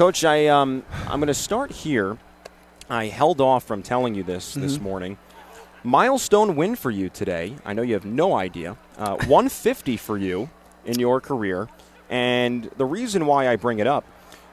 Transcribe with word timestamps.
Coach, 0.00 0.24
I 0.24 0.46
um, 0.46 0.82
I'm 1.08 1.20
going 1.20 1.26
to 1.26 1.34
start 1.34 1.70
here. 1.70 2.16
I 2.88 3.08
held 3.08 3.38
off 3.38 3.64
from 3.64 3.82
telling 3.82 4.14
you 4.14 4.22
this 4.22 4.52
mm-hmm. 4.52 4.62
this 4.62 4.80
morning. 4.80 5.18
Milestone 5.84 6.56
win 6.56 6.74
for 6.74 6.90
you 6.90 7.10
today. 7.10 7.56
I 7.66 7.74
know 7.74 7.82
you 7.82 7.92
have 7.92 8.06
no 8.06 8.34
idea. 8.34 8.78
Uh, 8.96 9.16
150 9.16 9.98
for 9.98 10.16
you 10.16 10.48
in 10.86 10.98
your 10.98 11.20
career. 11.20 11.68
And 12.08 12.70
the 12.78 12.86
reason 12.86 13.26
why 13.26 13.46
I 13.46 13.56
bring 13.56 13.78
it 13.78 13.86
up, 13.86 14.06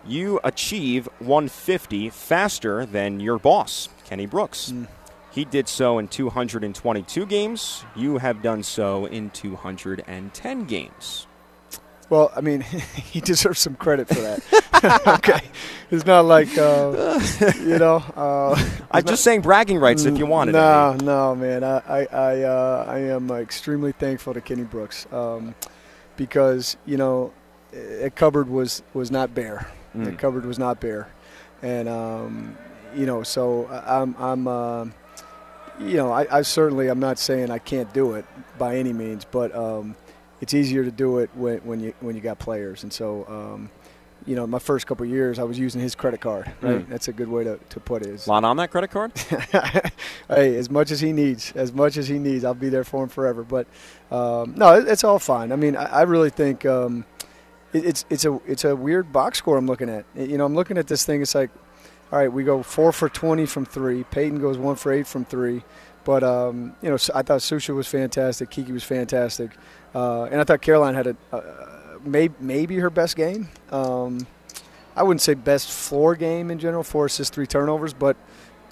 you 0.05 0.41
achieve 0.43 1.07
150 1.19 2.09
faster 2.09 2.85
than 2.85 3.21
your 3.21 3.39
boss, 3.39 3.87
Kenny 4.03 4.25
Brooks. 4.25 4.73
Mm. 4.73 4.89
He 5.31 5.45
did 5.45 5.69
so 5.69 5.97
in 5.97 6.09
222 6.09 7.25
games. 7.25 7.85
You 7.95 8.17
have 8.17 8.41
done 8.41 8.63
so 8.63 9.05
in 9.05 9.29
210 9.29 10.65
games. 10.65 11.26
Well, 12.09 12.31
I 12.35 12.41
mean, 12.41 12.61
he 12.61 13.19
deserves 13.19 13.59
some 13.59 13.75
credit 13.75 14.07
for 14.07 14.15
that. 14.15 15.07
okay, 15.07 15.41
it's 15.91 16.05
not 16.05 16.25
like 16.25 16.55
uh, 16.57 17.19
you 17.59 17.77
know. 17.77 18.03
Uh, 18.15 18.69
I'm 18.91 19.05
just 19.05 19.23
saying 19.23 19.41
bragging 19.41 19.79
rights 19.79 20.05
if 20.05 20.17
you 20.17 20.25
want 20.25 20.49
it. 20.49 20.53
No, 20.53 20.95
no, 21.01 21.35
man. 21.35 21.63
I 21.63 21.79
I 21.79 22.05
I, 22.05 22.41
uh, 22.43 22.85
I 22.87 22.99
am 22.99 23.29
extremely 23.31 23.91
thankful 23.91 24.33
to 24.33 24.41
Kenny 24.41 24.63
Brooks 24.63 25.07
um, 25.11 25.55
because 26.15 26.77
you 26.85 26.97
know, 26.97 27.33
a 27.73 28.09
cupboard 28.09 28.49
was 28.49 28.83
was 28.93 29.11
not 29.11 29.33
bare. 29.33 29.69
Mm. 29.95 30.05
The 30.05 30.11
cupboard 30.13 30.45
was 30.45 30.59
not 30.59 30.79
bare, 30.79 31.09
and 31.61 31.89
um, 31.89 32.57
you 32.95 33.05
know, 33.05 33.23
so 33.23 33.67
I'm 33.67 34.15
I'm. 34.17 34.47
Uh, 34.47 34.85
you 35.79 35.95
know, 35.95 36.11
I, 36.11 36.39
I, 36.39 36.41
certainly 36.41 36.87
I'm 36.87 36.99
not 36.99 37.19
saying 37.19 37.51
I 37.51 37.59
can't 37.59 37.93
do 37.93 38.13
it 38.13 38.25
by 38.57 38.77
any 38.77 38.93
means, 38.93 39.25
but 39.25 39.55
um, 39.55 39.95
it's 40.41 40.53
easier 40.53 40.83
to 40.83 40.91
do 40.91 41.19
it 41.19 41.29
when, 41.35 41.59
when 41.59 41.79
you 41.79 41.93
when 41.99 42.15
you 42.15 42.21
got 42.21 42.39
players. 42.39 42.83
And 42.83 42.93
so, 42.93 43.25
um, 43.27 43.69
you 44.25 44.35
know, 44.35 44.45
my 44.45 44.59
first 44.59 44.87
couple 44.87 45.05
years, 45.05 45.39
I 45.39 45.43
was 45.43 45.57
using 45.57 45.81
his 45.81 45.95
credit 45.95 46.21
card. 46.21 46.51
Right, 46.61 46.85
mm. 46.85 46.89
that's 46.89 47.07
a 47.07 47.13
good 47.13 47.27
way 47.27 47.43
to, 47.43 47.57
to 47.69 47.79
put 47.79 48.05
it. 48.05 48.27
Lot 48.27 48.43
on 48.43 48.57
that 48.57 48.71
credit 48.71 48.91
card. 48.91 49.17
hey, 50.29 50.57
as 50.57 50.69
much 50.69 50.91
as 50.91 50.99
he 50.99 51.11
needs, 51.11 51.53
as 51.53 51.71
much 51.73 51.97
as 51.97 52.07
he 52.07 52.19
needs, 52.19 52.43
I'll 52.43 52.53
be 52.53 52.69
there 52.69 52.83
for 52.83 53.03
him 53.03 53.09
forever. 53.09 53.43
But 53.43 53.67
um, 54.11 54.53
no, 54.55 54.75
it, 54.75 54.87
it's 54.87 55.03
all 55.03 55.19
fine. 55.19 55.51
I 55.51 55.55
mean, 55.55 55.75
I, 55.75 55.85
I 55.85 56.01
really 56.03 56.29
think 56.29 56.65
um, 56.65 57.05
it, 57.73 57.85
it's 57.85 58.05
it's 58.09 58.25
a 58.25 58.39
it's 58.45 58.65
a 58.65 58.75
weird 58.75 59.11
box 59.11 59.37
score 59.37 59.57
I'm 59.57 59.67
looking 59.67 59.89
at. 59.89 60.05
You 60.15 60.37
know, 60.37 60.45
I'm 60.45 60.55
looking 60.55 60.77
at 60.77 60.87
this 60.87 61.05
thing. 61.05 61.21
It's 61.21 61.35
like, 61.35 61.49
all 62.11 62.19
right, 62.19 62.31
we 62.31 62.43
go 62.43 62.63
four 62.63 62.91
for 62.91 63.09
20 63.09 63.45
from 63.45 63.65
three. 63.65 64.03
Peyton 64.03 64.39
goes 64.39 64.57
one 64.57 64.75
for 64.75 64.91
eight 64.91 65.07
from 65.07 65.25
three. 65.25 65.63
But 66.07 66.23
um, 66.23 66.73
you 66.81 66.87
know, 66.87 66.95
I 67.13 67.21
thought 67.21 67.41
Susha 67.41 67.75
was 67.75 67.85
fantastic. 67.85 68.49
Kiki 68.49 68.71
was 68.71 68.85
fantastic, 68.85 69.51
uh, 69.93 70.23
and 70.23 70.39
I 70.39 70.45
thought 70.45 70.61
Caroline 70.61 70.95
had 70.95 71.07
a, 71.07 71.17
uh, 71.33 71.97
maybe 72.01 72.33
maybe 72.39 72.77
her 72.77 72.89
best 72.89 73.17
game. 73.17 73.49
Um, 73.71 74.25
I 74.95 75.03
wouldn't 75.03 75.19
say 75.19 75.33
best 75.33 75.69
floor 75.69 76.15
game 76.15 76.49
in 76.49 76.59
general, 76.59 76.83
four 76.83 77.07
assists, 77.07 77.35
three 77.35 77.45
turnovers, 77.45 77.93
but 77.93 78.15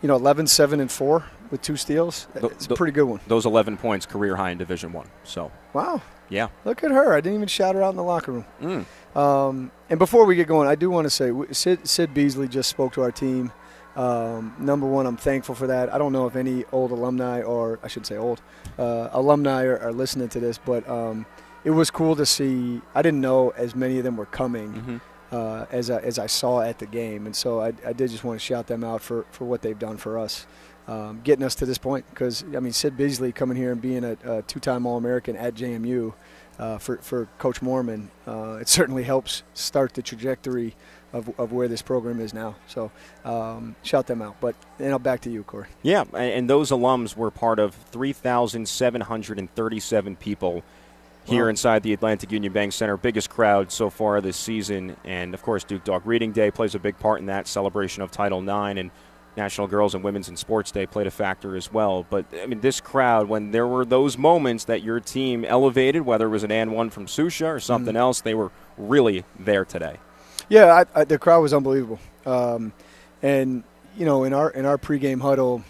you 0.02 0.08
know, 0.08 0.16
11, 0.16 0.48
7, 0.48 0.80
and 0.80 0.90
four 0.90 1.26
with 1.52 1.62
two 1.62 1.76
steals. 1.76 2.28
It's 2.36 2.68
a 2.68 2.74
pretty 2.74 2.94
good 2.94 3.04
one. 3.04 3.20
Those 3.28 3.46
11 3.46 3.78
points, 3.78 4.06
career 4.06 4.38
high 4.38 4.52
in 4.52 4.58
Division 4.58 4.94
One. 4.94 5.10
So 5.26 5.52
wow, 5.74 6.02
yeah, 6.30 6.48
look 6.64 6.86
at 6.86 6.92
her. 6.92 7.14
I 7.14 7.20
didn't 7.20 7.36
even 7.36 7.50
shout 7.50 7.76
her 7.76 7.84
out 7.84 7.90
in 7.90 7.98
the 7.98 8.04
locker 8.04 8.32
room. 8.32 8.46
Mm. 8.62 9.18
Um, 9.20 9.72
and 9.90 10.00
before 10.00 10.24
we 10.24 10.38
get 10.38 10.48
going, 10.48 10.70
I 10.70 10.76
do 10.76 10.90
want 10.90 11.04
to 11.04 11.10
say 11.10 11.34
Sid, 11.52 11.86
Sid 11.86 12.14
Beasley 12.14 12.48
just 12.48 12.70
spoke 12.70 12.94
to 12.94 13.02
our 13.02 13.12
team. 13.12 13.52
Um, 13.96 14.54
number 14.60 14.86
one, 14.86 15.06
I'm 15.06 15.18
thankful 15.18 15.56
for 15.56 15.68
that. 15.68 15.94
I 15.94 15.98
don't 15.98 16.12
know 16.12 16.28
if 16.28 16.36
any 16.36 16.66
old 16.72 16.92
alumni, 16.92 17.42
or 17.42 17.80
I 17.82 17.88
should 17.88 18.06
say 18.06 18.18
old 18.18 18.42
uh, 18.78 19.10
alumni, 19.12 19.64
are, 19.64 19.80
are, 19.80 19.94
listening 19.94 20.28
to 20.30 20.40
this, 20.40 20.58
but 20.58 20.88
um, 20.90 21.26
it 21.64 21.70
was 21.70 21.90
cool 21.90 22.16
to 22.18 22.26
see. 22.26 22.82
I 22.94 23.02
didn't 23.02 23.22
know 23.22 23.52
as 23.52 23.74
many 23.74 23.98
of 23.98 24.04
them 24.04 24.18
were 24.18 24.26
coming 24.26 24.74
mm-hmm. 24.74 24.98
Uh, 25.32 25.66
as 25.72 25.90
I, 25.90 26.00
as 26.00 26.20
I 26.20 26.28
saw 26.28 26.62
at 26.62 26.78
the 26.78 26.86
game, 26.86 27.26
and 27.26 27.36
so 27.36 27.60
I, 27.60 27.74
I, 27.86 27.94
did 27.94 28.12
just 28.12 28.24
want 28.24 28.40
to 28.40 28.46
shout 28.46 28.68
them 28.68 28.84
out 28.84 29.02
for, 29.02 29.26
for 29.32 29.46
what 29.46 29.64
they've 29.64 29.78
done 29.78 29.98
for 29.98 30.20
us, 30.20 30.46
um, 30.88 31.22
getting 31.24 31.44
us 31.44 31.56
to 31.56 31.66
this 31.66 31.80
point. 31.80 32.06
Because 32.12 32.44
I 32.56 32.60
mean, 32.60 32.74
Sid 32.74 32.96
Beasley 32.96 33.32
coming 33.32 33.58
here 33.58 33.72
and 33.72 33.82
being 33.82 34.04
a, 34.04 34.18
a 34.24 34.42
two-time 34.44 34.86
All-American 34.86 35.36
at 35.36 35.56
JMU. 35.56 36.14
Uh, 36.58 36.78
for, 36.78 36.96
for 37.00 37.26
Coach 37.38 37.60
Moorman, 37.60 38.08
uh, 38.26 38.60
it 38.62 38.70
certainly 38.70 39.04
helps 39.04 39.44
start 39.54 39.94
the 39.94 40.02
trajectory 40.02 40.74
of, 41.16 41.40
of 41.40 41.54
where 41.54 41.68
this 41.68 41.82
program 41.82 42.20
is 42.20 42.32
now. 42.34 42.56
So 42.68 42.92
um, 43.24 43.76
shout 43.84 44.08
them 44.08 44.22
out. 44.22 44.36
But 44.42 44.56
you 44.80 44.90
know, 44.90 45.00
back 45.00 45.22
to 45.22 45.32
you, 45.32 45.44
Corey. 45.44 45.68
Yeah, 45.82 46.04
and 46.14 46.50
those 46.50 46.72
alums 46.72 47.16
were 47.16 47.32
part 47.32 47.60
of 47.60 47.74
3,737 47.74 50.16
people 50.18 50.62
here 51.26 51.44
wow. 51.44 51.50
inside 51.50 51.84
the 51.84 51.94
Atlantic 51.94 52.32
Union 52.32 52.54
Bank 52.54 52.74
Center. 52.74 52.98
Biggest 52.98 53.30
crowd 53.30 53.72
so 53.72 53.90
far 53.90 54.22
this 54.22 54.38
season. 54.38 54.96
And 55.04 55.34
of 55.34 55.42
course, 55.42 55.64
Duke 55.64 55.84
Dog 55.84 56.06
Reading 56.06 56.32
Day 56.32 56.52
plays 56.52 56.76
a 56.76 56.80
big 56.80 56.98
part 57.00 57.20
in 57.20 57.26
that 57.26 57.48
celebration 57.48 58.04
of 58.04 58.12
Title 58.12 58.40
IX. 58.40 58.80
And 58.80 58.92
National 59.38 59.68
Girls 59.68 59.96
and 59.96 60.04
Women's 60.04 60.30
in 60.30 60.38
Sports 60.38 60.72
Day 60.72 60.86
played 60.86 61.08
a 61.08 61.12
factor 61.12 61.56
as 61.56 61.72
well. 61.72 62.06
But 62.10 62.26
I 62.42 62.46
mean, 62.46 62.62
this 62.62 62.80
crowd, 62.80 63.28
when 63.28 63.52
there 63.52 63.68
were 63.68 63.86
those 63.86 64.18
moments 64.18 64.66
that 64.66 64.82
your 64.82 65.00
team 65.00 65.44
elevated, 65.44 66.04
whether 66.04 66.26
it 66.26 66.30
was 66.30 66.44
an 66.44 66.52
and 66.52 66.74
one 66.74 66.90
from 66.90 67.06
Susha 67.06 67.48
or 67.48 67.60
something 67.60 67.94
mm-hmm. 67.94 67.98
else, 67.98 68.22
they 68.22 68.34
were 68.34 68.52
really 68.78 69.26
there 69.40 69.66
today. 69.66 69.98
Yeah, 70.48 70.86
I, 70.96 71.02
I, 71.02 71.04
the 71.06 71.18
crowd 71.18 71.42
was 71.42 71.54
unbelievable, 71.54 72.00
um, 72.26 72.72
and 73.22 73.64
you 73.98 74.06
know, 74.06 74.26
in 74.26 74.34
our 74.34 74.52
in 74.52 74.66
our 74.66 74.78
pregame 74.78 75.22
huddle 75.22 75.64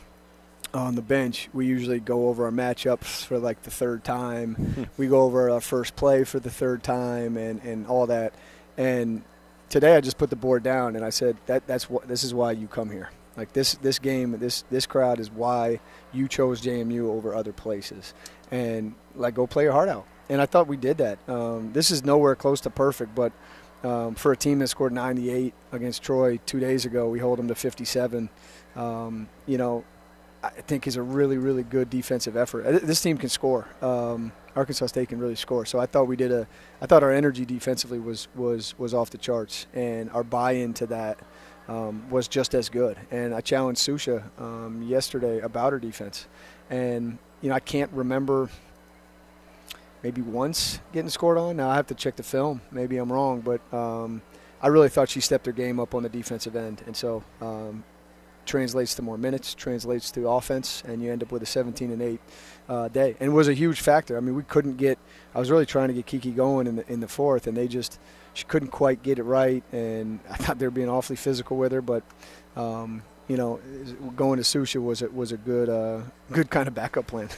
on 0.75 0.95
the 0.95 1.01
bench, 1.01 1.49
we 1.53 1.65
usually 1.65 1.99
go 1.99 2.27
over 2.27 2.45
our 2.45 2.51
matchups 2.51 3.25
for 3.25 3.39
like 3.39 3.63
the 3.63 3.71
third 3.71 4.03
time. 4.03 4.55
Hmm. 4.55 4.83
we 4.97 5.07
go 5.07 5.21
over 5.21 5.49
our 5.49 5.61
first 5.61 5.95
play 5.95 6.23
for 6.23 6.39
the 6.39 6.51
third 6.51 6.83
time, 6.83 7.37
and 7.37 7.61
and 7.63 7.87
all 7.87 8.07
that. 8.07 8.33
And 8.77 9.23
today, 9.69 9.95
I 9.95 10.01
just 10.01 10.17
put 10.17 10.29
the 10.29 10.35
board 10.35 10.63
down 10.63 10.95
and 10.95 11.05
I 11.05 11.09
said 11.09 11.37
that 11.45 11.65
that's 11.65 11.89
what 11.89 12.07
this 12.07 12.23
is 12.23 12.33
why 12.33 12.51
you 12.51 12.67
come 12.67 12.91
here. 12.91 13.09
Like 13.37 13.53
this 13.53 13.75
this 13.75 13.99
game, 13.99 14.37
this 14.39 14.63
this 14.69 14.85
crowd 14.85 15.19
is 15.19 15.31
why 15.31 15.79
you 16.13 16.27
chose 16.27 16.61
JMU 16.61 17.09
over 17.09 17.33
other 17.33 17.53
places, 17.53 18.13
and 18.51 18.93
like 19.15 19.35
go 19.35 19.47
play 19.47 19.63
your 19.63 19.73
heart 19.73 19.89
out. 19.89 20.05
And 20.29 20.41
I 20.41 20.45
thought 20.45 20.67
we 20.67 20.77
did 20.77 20.97
that. 20.97 21.19
Um, 21.29 21.71
this 21.73 21.91
is 21.91 22.03
nowhere 22.03 22.35
close 22.35 22.61
to 22.61 22.69
perfect, 22.69 23.13
but 23.13 23.31
um, 23.83 24.15
for 24.15 24.31
a 24.31 24.37
team 24.37 24.59
that 24.59 24.67
scored 24.69 24.91
98 24.91 25.53
against 25.71 26.01
Troy 26.01 26.39
two 26.45 26.59
days 26.59 26.85
ago, 26.85 27.07
we 27.09 27.19
hold 27.19 27.37
them 27.37 27.47
to 27.47 27.55
57. 27.55 28.29
Um, 28.75 29.27
you 29.45 29.59
know, 29.59 29.83
I 30.45 30.61
think 30.61 30.87
is 30.87 30.95
a 30.95 31.01
really, 31.01 31.37
really 31.37 31.63
good 31.63 31.89
defensive 31.89 32.37
effort. 32.37 32.65
Uh, 32.65 32.79
this 32.83 33.01
team 33.01 33.17
can 33.17 33.29
score. 33.29 33.67
Um, 33.81 34.31
Arkansas 34.55 34.87
State 34.87 35.09
can 35.09 35.19
really 35.19 35.35
score. 35.35 35.65
So 35.65 35.79
I 35.79 35.85
thought 35.85 36.07
we 36.07 36.15
did 36.15 36.31
a. 36.31 36.47
I 36.81 36.85
thought 36.85 37.03
our 37.03 37.11
energy 37.11 37.45
defensively 37.45 37.99
was 37.99 38.27
was 38.35 38.77
was 38.77 38.93
off 38.93 39.09
the 39.09 39.17
charts, 39.17 39.67
and 39.73 40.09
our 40.11 40.23
buy-in 40.23 40.73
to 40.75 40.85
that 40.87 41.19
um, 41.67 42.09
was 42.09 42.27
just 42.27 42.53
as 42.53 42.69
good. 42.69 42.97
And 43.11 43.33
I 43.33 43.41
challenged 43.41 43.81
Susha 43.81 44.23
um, 44.39 44.81
yesterday 44.83 45.39
about 45.39 45.73
her 45.73 45.79
defense, 45.79 46.27
and 46.69 47.17
you 47.41 47.49
know 47.49 47.55
I 47.55 47.59
can't 47.59 47.91
remember 47.91 48.49
maybe 50.03 50.21
once 50.21 50.79
getting 50.93 51.09
scored 51.09 51.37
on. 51.37 51.57
Now 51.57 51.69
I 51.69 51.75
have 51.75 51.87
to 51.87 51.95
check 51.95 52.15
the 52.15 52.23
film. 52.23 52.61
Maybe 52.71 52.97
I'm 52.97 53.11
wrong, 53.11 53.41
but 53.41 53.61
um, 53.73 54.21
I 54.61 54.67
really 54.67 54.89
thought 54.89 55.09
she 55.09 55.19
stepped 55.19 55.45
her 55.47 55.51
game 55.51 55.79
up 55.79 55.95
on 55.95 56.03
the 56.03 56.09
defensive 56.09 56.55
end, 56.55 56.83
and 56.85 56.95
so 56.95 57.23
um, 57.41 57.83
translates 58.45 58.95
to 58.95 59.01
more 59.01 59.17
minutes, 59.17 59.53
translates 59.53 60.11
to 60.11 60.27
offense, 60.29 60.83
and 60.87 61.01
you 61.01 61.11
end 61.11 61.23
up 61.23 61.31
with 61.31 61.43
a 61.43 61.45
17 61.45 61.91
and 61.91 62.01
8 62.01 62.19
uh, 62.67 62.87
day. 62.89 63.15
And 63.19 63.31
it 63.31 63.33
was 63.33 63.47
a 63.47 63.53
huge 63.53 63.81
factor. 63.81 64.17
I 64.17 64.19
mean, 64.19 64.35
we 64.35 64.43
couldn't 64.43 64.77
get. 64.77 64.97
I 65.33 65.39
was 65.39 65.51
really 65.51 65.65
trying 65.65 65.89
to 65.89 65.93
get 65.93 66.05
Kiki 66.05 66.31
going 66.31 66.67
in 66.67 66.77
the 66.77 66.91
in 66.91 66.99
the 66.99 67.07
fourth, 67.07 67.47
and 67.47 67.57
they 67.57 67.67
just 67.67 67.99
she 68.33 68.45
couldn't 68.45 68.69
quite 68.69 69.03
get 69.03 69.19
it 69.19 69.23
right. 69.23 69.63
And 69.71 70.19
I 70.29 70.35
thought 70.35 70.59
they 70.59 70.67
were 70.67 70.71
being 70.71 70.89
awfully 70.89 71.17
physical 71.17 71.57
with 71.57 71.71
her, 71.71 71.81
but. 71.81 72.03
Um, 72.55 73.03
you 73.27 73.37
know, 73.37 73.59
going 74.15 74.37
to 74.37 74.43
Susha 74.43 74.81
was 74.81 75.01
a, 75.01 75.09
was 75.09 75.31
a 75.31 75.37
good 75.37 75.67
uh, 75.67 76.01
good 76.31 76.49
kind 76.49 76.67
of 76.67 76.75
backup 76.75 77.07
plan. 77.07 77.29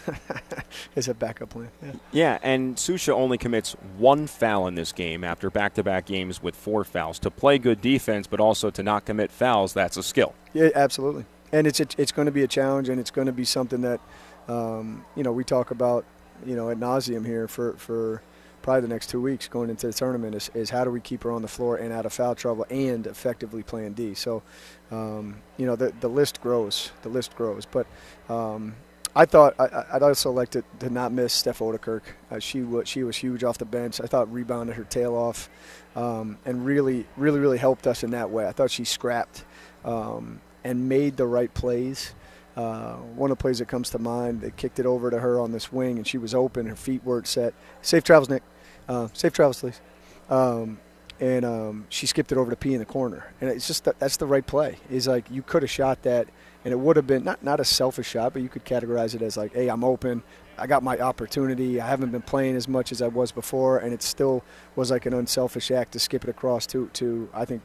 Is 0.96 1.08
a 1.08 1.14
backup 1.14 1.50
plan. 1.50 1.70
Yeah. 1.82 1.92
yeah, 2.12 2.40
and 2.42 2.76
Susha 2.76 3.14
only 3.14 3.38
commits 3.38 3.74
one 3.98 4.28
foul 4.28 4.68
in 4.68 4.76
this 4.76 4.92
game 4.92 5.24
after 5.24 5.50
back-to-back 5.50 6.06
games 6.06 6.44
with 6.44 6.56
four 6.56 6.84
fouls. 6.84 7.20
To 7.20 7.32
play 7.32 7.58
good 7.58 7.80
defense, 7.80 8.28
but 8.28 8.40
also 8.40 8.70
to 8.72 8.84
not 8.84 9.06
commit 9.06 9.32
fouls, 9.32 9.74
that's 9.74 9.96
a 9.96 10.04
skill. 10.04 10.34
Yeah, 10.54 10.70
absolutely. 10.76 11.26
And 11.54 11.66
it's 11.66 11.80
a, 11.80 11.88
it's 11.98 12.12
going 12.12 12.26
to 12.26 12.32
be 12.32 12.44
a 12.44 12.48
challenge, 12.48 12.90
and 12.90 13.00
it's 13.00 13.12
going 13.12 13.28
to 13.28 13.34
be 13.34 13.46
something 13.46 13.82
that 13.82 14.02
um, 14.50 15.06
you 15.16 15.24
know 15.24 15.32
we 15.32 15.46
talk 15.46 15.72
about 15.72 16.04
you 16.46 16.56
know 16.56 16.70
at 16.70 16.78
nauseum 16.78 17.26
here 17.26 17.48
for 17.48 17.74
for 17.74 18.22
probably 18.68 18.82
the 18.82 18.94
next 18.94 19.10
two 19.10 19.22
weeks 19.22 19.48
going 19.48 19.70
into 19.70 19.88
the 19.88 19.94
tournament 19.94 20.36
is, 20.36 20.52
is 20.54 20.70
how 20.70 20.84
do 20.84 20.92
we 20.92 21.00
keep 21.00 21.24
her 21.24 21.32
on 21.32 21.42
the 21.42 21.48
floor 21.48 21.78
and 21.78 21.94
out 21.94 22.06
of 22.06 22.12
foul 22.12 22.36
trouble 22.36 22.66
and 22.70 23.08
effectively 23.08 23.64
playing 23.64 23.94
D. 23.94 24.14
So, 24.14 24.44
um, 24.92 25.38
you 25.56 25.66
know, 25.66 25.78
the, 25.78 25.94
the 26.02 26.10
list 26.10 26.42
grows. 26.42 26.92
The 27.02 27.08
list 27.08 27.34
grows. 27.38 27.66
But 27.66 27.88
um, 28.28 28.76
I 29.16 29.24
thought 29.24 29.56
I, 29.58 29.86
would 29.94 30.04
also 30.04 30.32
like 30.32 30.50
to, 30.50 30.66
to 30.80 30.90
not 30.90 31.14
miss 31.14 31.32
Steph 31.32 31.60
Ouderkirk. 31.60 32.02
Uh, 32.30 32.40
she, 32.40 32.60
w- 32.60 32.84
she 32.84 33.04
was 33.04 33.16
huge 33.16 33.42
off 33.46 33.58
the 33.58 33.64
bench. 33.64 34.02
I 34.02 34.06
thought 34.06 34.30
rebounded 34.34 34.76
her 34.76 34.84
tail 34.84 35.16
off 35.16 35.50
um, 35.96 36.38
and 36.44 36.66
really, 36.66 37.08
really, 37.16 37.40
really 37.40 37.60
helped 37.60 37.88
us 37.88 38.04
in 38.04 38.12
that 38.12 38.32
way. 38.32 38.50
I 38.50 38.52
thought 38.52 38.70
she 38.70 38.84
scrapped 38.84 39.46
um, 39.86 40.42
and 40.66 40.90
made 40.90 41.16
the 41.16 41.26
right 41.26 41.54
plays. 41.54 42.14
Uh, 42.58 42.96
one 43.16 43.32
of 43.32 43.38
the 43.38 43.42
plays 43.42 43.60
that 43.60 43.70
comes 43.70 43.92
to 43.92 44.00
mind, 44.00 44.42
they 44.42 44.52
kicked 44.52 44.78
it 44.78 44.86
over 44.86 45.10
to 45.10 45.20
her 45.20 45.40
on 45.40 45.54
this 45.54 45.72
wing, 45.72 45.96
and 45.98 46.06
she 46.06 46.18
was 46.18 46.36
open. 46.36 46.66
Her 46.66 46.76
feet 46.76 47.02
weren't 47.06 47.28
set. 47.28 47.54
Safe 47.82 48.04
travels, 48.04 48.30
Nick. 48.30 48.44
Uh, 48.88 49.08
safe 49.14 49.34
travels, 49.34 49.60
please. 49.60 49.82
Um, 50.30 50.80
and 51.20 51.46
um, 51.46 51.86
she 51.90 52.06
skipped 52.06 52.32
it 52.32 52.38
over 52.38 52.52
to 52.52 52.56
P 52.56 52.74
in 52.74 52.80
the 52.80 52.86
corner, 52.86 53.32
and 53.42 53.50
it's 53.50 53.66
just 53.66 53.86
that, 53.86 54.00
that's 54.00 54.18
the 54.18 54.28
right 54.28 54.46
play. 54.46 54.78
Is 54.90 55.08
like 55.08 55.30
you 55.32 55.42
could 55.42 55.64
have 55.64 55.72
shot 55.72 56.04
that, 56.04 56.28
and 56.64 56.72
it 56.72 56.78
would 56.78 56.96
have 56.96 57.08
been 57.08 57.24
not 57.24 57.44
not 57.44 57.60
a 57.60 57.66
selfish 57.66 58.08
shot, 58.08 58.34
but 58.34 58.42
you 58.42 58.50
could 58.50 58.66
categorize 58.66 59.16
it 59.16 59.22
as 59.22 59.36
like, 59.36 59.54
hey, 59.54 59.68
I'm 59.68 59.84
open. 59.84 60.22
I 60.60 60.68
got 60.68 60.84
my 60.84 60.98
opportunity. 61.00 61.80
I 61.82 61.88
haven't 61.88 62.12
been 62.12 62.22
playing 62.22 62.56
as 62.56 62.68
much 62.68 62.92
as 62.92 63.02
I 63.02 63.08
was 63.08 63.32
before, 63.32 63.80
and 63.80 63.94
it 63.94 64.04
still 64.04 64.44
was 64.76 64.92
like 64.92 65.06
an 65.06 65.14
unselfish 65.14 65.72
act 65.72 65.94
to 65.94 66.00
skip 66.00 66.24
it 66.24 66.30
across 66.30 66.68
to 66.68 66.88
to 66.94 67.30
I 67.34 67.46
think 67.46 67.62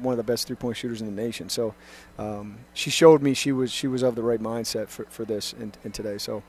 one 0.00 0.12
of 0.12 0.16
the 0.16 0.24
best 0.24 0.46
three 0.46 0.56
point 0.56 0.76
shooters 0.76 1.00
in 1.00 1.06
the 1.06 1.22
nation. 1.22 1.48
So 1.48 1.74
um, 2.18 2.58
she 2.74 2.90
showed 2.90 3.22
me 3.22 3.34
she 3.34 3.52
was 3.52 3.70
she 3.70 3.86
was 3.86 4.02
of 4.02 4.14
the 4.14 4.22
right 4.22 4.40
mindset 4.40 4.88
for, 4.88 5.04
for 5.10 5.24
this 5.24 5.52
and, 5.52 5.76
and 5.84 5.94
today. 5.94 6.18
So 6.18 6.42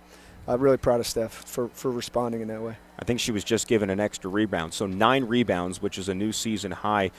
I'm 0.48 0.60
really 0.60 0.78
proud 0.78 1.00
of 1.00 1.08
Steph 1.08 1.32
for, 1.32 1.68
for 1.70 1.92
responding 1.92 2.42
in 2.42 2.48
that 2.48 2.62
way. 2.62 2.76
I 3.00 3.06
think 3.06 3.20
she 3.20 3.32
was 3.32 3.44
just 3.44 3.68
given 3.68 3.90
an 3.90 4.00
extra 4.00 4.30
rebound. 4.30 4.74
So 4.74 4.86
nine 4.86 5.26
rebounds, 5.26 5.82
which 5.82 5.98
is 5.98 6.10
a 6.10 6.16
new 6.16 6.32
season 6.32 6.72
high. 6.72 7.12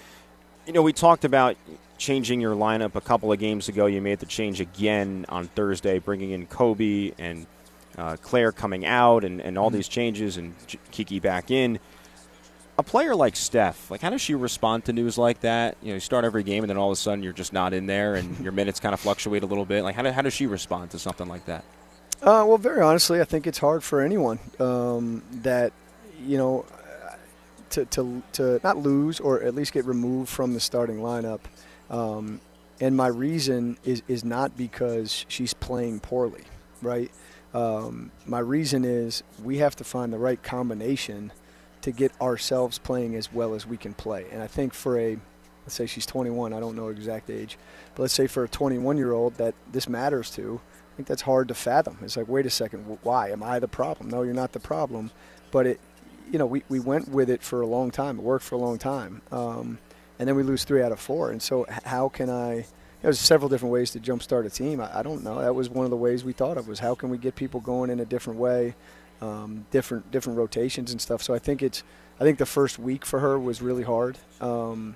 You 0.66 0.72
know, 0.72 0.82
we 0.82 0.92
talked 0.92 1.24
about 1.24 1.56
changing 1.98 2.40
your 2.40 2.54
lineup 2.54 2.94
a 2.94 3.00
couple 3.00 3.32
of 3.32 3.38
games 3.38 3.68
ago. 3.68 3.86
You 3.86 4.00
made 4.00 4.18
the 4.18 4.26
change 4.26 4.60
again 4.60 5.24
on 5.28 5.46
Thursday, 5.46 5.98
bringing 5.98 6.30
in 6.30 6.46
Kobe 6.46 7.12
and 7.18 7.46
uh, 7.96 8.16
Claire 8.22 8.52
coming 8.52 8.84
out 8.84 9.24
and, 9.24 9.40
and 9.40 9.56
all 9.56 9.68
mm-hmm. 9.68 9.76
these 9.76 9.88
changes 9.88 10.36
and 10.36 10.54
Kiki 10.90 11.20
back 11.20 11.50
in. 11.50 11.78
A 12.78 12.82
player 12.82 13.14
like 13.14 13.36
Steph, 13.36 13.90
like 13.90 14.00
how 14.00 14.10
does 14.10 14.22
she 14.22 14.34
respond 14.34 14.86
to 14.86 14.92
news 14.92 15.18
like 15.18 15.40
that? 15.40 15.76
You 15.82 15.88
know, 15.88 15.94
you 15.94 16.00
start 16.00 16.24
every 16.24 16.42
game 16.42 16.64
and 16.64 16.70
then 16.70 16.78
all 16.78 16.88
of 16.90 16.94
a 16.94 17.00
sudden 17.00 17.22
you're 17.22 17.34
just 17.34 17.52
not 17.52 17.74
in 17.74 17.86
there 17.86 18.14
and 18.14 18.40
your 18.40 18.52
minutes 18.52 18.80
kind 18.80 18.94
of 18.94 19.00
fluctuate 19.00 19.42
a 19.42 19.46
little 19.46 19.66
bit. 19.66 19.84
Like 19.84 19.94
how, 19.94 20.02
do, 20.02 20.10
how 20.10 20.22
does 20.22 20.32
she 20.32 20.46
respond 20.46 20.90
to 20.92 20.98
something 20.98 21.28
like 21.28 21.44
that? 21.46 21.64
Uh, 22.22 22.44
well, 22.46 22.58
very 22.58 22.80
honestly, 22.80 23.20
I 23.20 23.24
think 23.24 23.48
it's 23.48 23.58
hard 23.58 23.82
for 23.82 24.00
anyone 24.00 24.38
um, 24.60 25.24
that 25.42 25.72
you 26.24 26.38
know 26.38 26.64
to, 27.70 27.84
to 27.86 28.22
to 28.34 28.60
not 28.62 28.76
lose 28.76 29.18
or 29.18 29.42
at 29.42 29.56
least 29.56 29.72
get 29.72 29.84
removed 29.86 30.28
from 30.28 30.54
the 30.54 30.60
starting 30.60 30.98
lineup. 30.98 31.40
Um, 31.90 32.40
and 32.80 32.96
my 32.96 33.08
reason 33.08 33.76
is 33.82 34.04
is 34.06 34.24
not 34.24 34.56
because 34.56 35.26
she's 35.26 35.52
playing 35.52 35.98
poorly, 35.98 36.44
right? 36.80 37.10
Um, 37.54 38.12
my 38.24 38.38
reason 38.38 38.84
is 38.84 39.24
we 39.42 39.58
have 39.58 39.74
to 39.76 39.84
find 39.84 40.12
the 40.12 40.18
right 40.18 40.40
combination 40.40 41.32
to 41.80 41.90
get 41.90 42.12
ourselves 42.20 42.78
playing 42.78 43.16
as 43.16 43.32
well 43.32 43.52
as 43.54 43.66
we 43.66 43.76
can 43.76 43.94
play. 43.94 44.26
And 44.30 44.40
I 44.40 44.46
think 44.46 44.74
for 44.74 44.96
a 44.96 45.18
let's 45.64 45.74
say 45.74 45.86
she's 45.86 46.06
21, 46.06 46.52
I 46.52 46.60
don't 46.60 46.76
know 46.76 46.86
exact 46.86 47.30
age, 47.30 47.58
but 47.96 48.02
let's 48.02 48.14
say 48.14 48.28
for 48.28 48.44
a 48.44 48.48
21 48.48 48.96
year 48.96 49.12
old 49.12 49.34
that 49.38 49.56
this 49.72 49.88
matters 49.88 50.30
to 50.36 50.60
I 50.92 50.96
think 50.96 51.08
that's 51.08 51.22
hard 51.22 51.48
to 51.48 51.54
fathom. 51.54 51.98
It's 52.02 52.16
like, 52.18 52.28
wait 52.28 52.44
a 52.44 52.50
second, 52.50 52.98
why 53.02 53.30
am 53.30 53.42
I 53.42 53.58
the 53.58 53.68
problem? 53.68 54.10
No, 54.10 54.22
you're 54.22 54.34
not 54.34 54.52
the 54.52 54.60
problem. 54.60 55.10
But 55.50 55.66
it, 55.66 55.80
you 56.30 56.38
know, 56.38 56.44
we, 56.44 56.64
we 56.68 56.80
went 56.80 57.08
with 57.08 57.30
it 57.30 57.42
for 57.42 57.62
a 57.62 57.66
long 57.66 57.90
time. 57.90 58.18
It 58.18 58.22
worked 58.22 58.44
for 58.44 58.56
a 58.56 58.58
long 58.58 58.78
time, 58.78 59.22
um, 59.30 59.78
and 60.18 60.28
then 60.28 60.36
we 60.36 60.42
lose 60.42 60.64
three 60.64 60.82
out 60.82 60.92
of 60.92 61.00
four. 61.00 61.30
And 61.30 61.40
so, 61.40 61.66
how 61.84 62.08
can 62.08 62.28
I? 62.28 62.66
There's 63.00 63.18
several 63.18 63.48
different 63.48 63.72
ways 63.72 63.90
to 63.92 64.00
jumpstart 64.00 64.46
a 64.46 64.50
team. 64.50 64.80
I, 64.80 65.00
I, 65.00 65.02
don't 65.02 65.24
know. 65.24 65.40
That 65.40 65.54
was 65.54 65.68
one 65.68 65.84
of 65.84 65.90
the 65.90 65.96
ways 65.96 66.24
we 66.24 66.32
thought 66.32 66.56
of 66.56 66.68
was 66.68 66.78
how 66.78 66.94
can 66.94 67.08
we 67.10 67.18
get 67.18 67.34
people 67.34 67.58
going 67.60 67.90
in 67.90 67.98
a 68.00 68.04
different 68.04 68.38
way, 68.38 68.76
um, 69.20 69.66
different 69.70 70.10
different 70.10 70.38
rotations 70.38 70.92
and 70.92 71.00
stuff. 71.00 71.22
So 71.22 71.34
I 71.34 71.38
think 71.38 71.62
it's 71.62 71.82
I 72.20 72.24
think 72.24 72.38
the 72.38 72.46
first 72.46 72.78
week 72.78 73.04
for 73.04 73.20
her 73.20 73.38
was 73.38 73.60
really 73.60 73.82
hard, 73.82 74.18
um, 74.40 74.94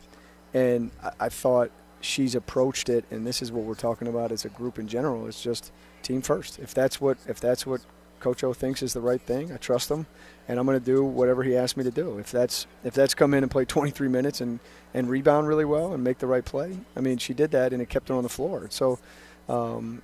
and 0.55 0.91
I, 1.03 1.13
I 1.21 1.29
thought 1.31 1.71
she's 2.01 2.35
approached 2.35 2.89
it, 2.89 3.05
and 3.11 3.27
this 3.27 3.43
is 3.43 3.51
what 3.51 3.65
we're 3.65 3.75
talking 3.75 4.09
about 4.09 4.33
as 4.33 4.45
a 4.45 4.49
group 4.49 4.79
in 4.79 4.89
general. 4.89 5.27
It's 5.27 5.43
just 5.43 5.73
team 6.03 6.23
first. 6.23 6.59
If 6.59 6.75
that's 6.75 7.01
what 7.01 7.19
if 7.27 7.41
that's 7.41 7.67
what 7.67 7.81
Coach 8.21 8.43
O 8.45 8.53
thinks 8.53 8.83
is 8.83 8.93
the 8.93 9.01
right 9.01 9.21
thing, 9.21 9.53
I 9.53 9.57
trust 9.57 9.91
him, 9.91 10.07
and 10.49 10.59
I'm 10.59 10.67
going 10.67 10.79
to 10.79 10.85
do 10.85 11.05
whatever 11.05 11.43
he 11.43 11.57
asks 11.57 11.77
me 11.77 11.85
to 11.85 11.91
do. 11.91 12.19
If 12.19 12.31
that's 12.31 12.67
if 12.85 12.95
that's 12.95 13.15
come 13.15 13.35
in 13.35 13.43
and 13.43 13.51
play 13.51 13.65
23 13.65 14.09
minutes 14.09 14.41
and 14.41 14.61
and 14.95 15.09
rebound 15.09 15.49
really 15.49 15.65
well 15.65 15.93
and 15.93 16.03
make 16.03 16.19
the 16.19 16.27
right 16.27 16.45
play, 16.45 16.79
I 16.97 17.01
mean, 17.01 17.19
she 17.19 17.35
did 17.35 17.51
that 17.51 17.73
and 17.73 17.83
it 17.83 17.89
kept 17.89 18.09
her 18.09 18.15
on 18.15 18.23
the 18.23 18.29
floor. 18.29 18.67
So, 18.71 18.99
um, 19.49 20.03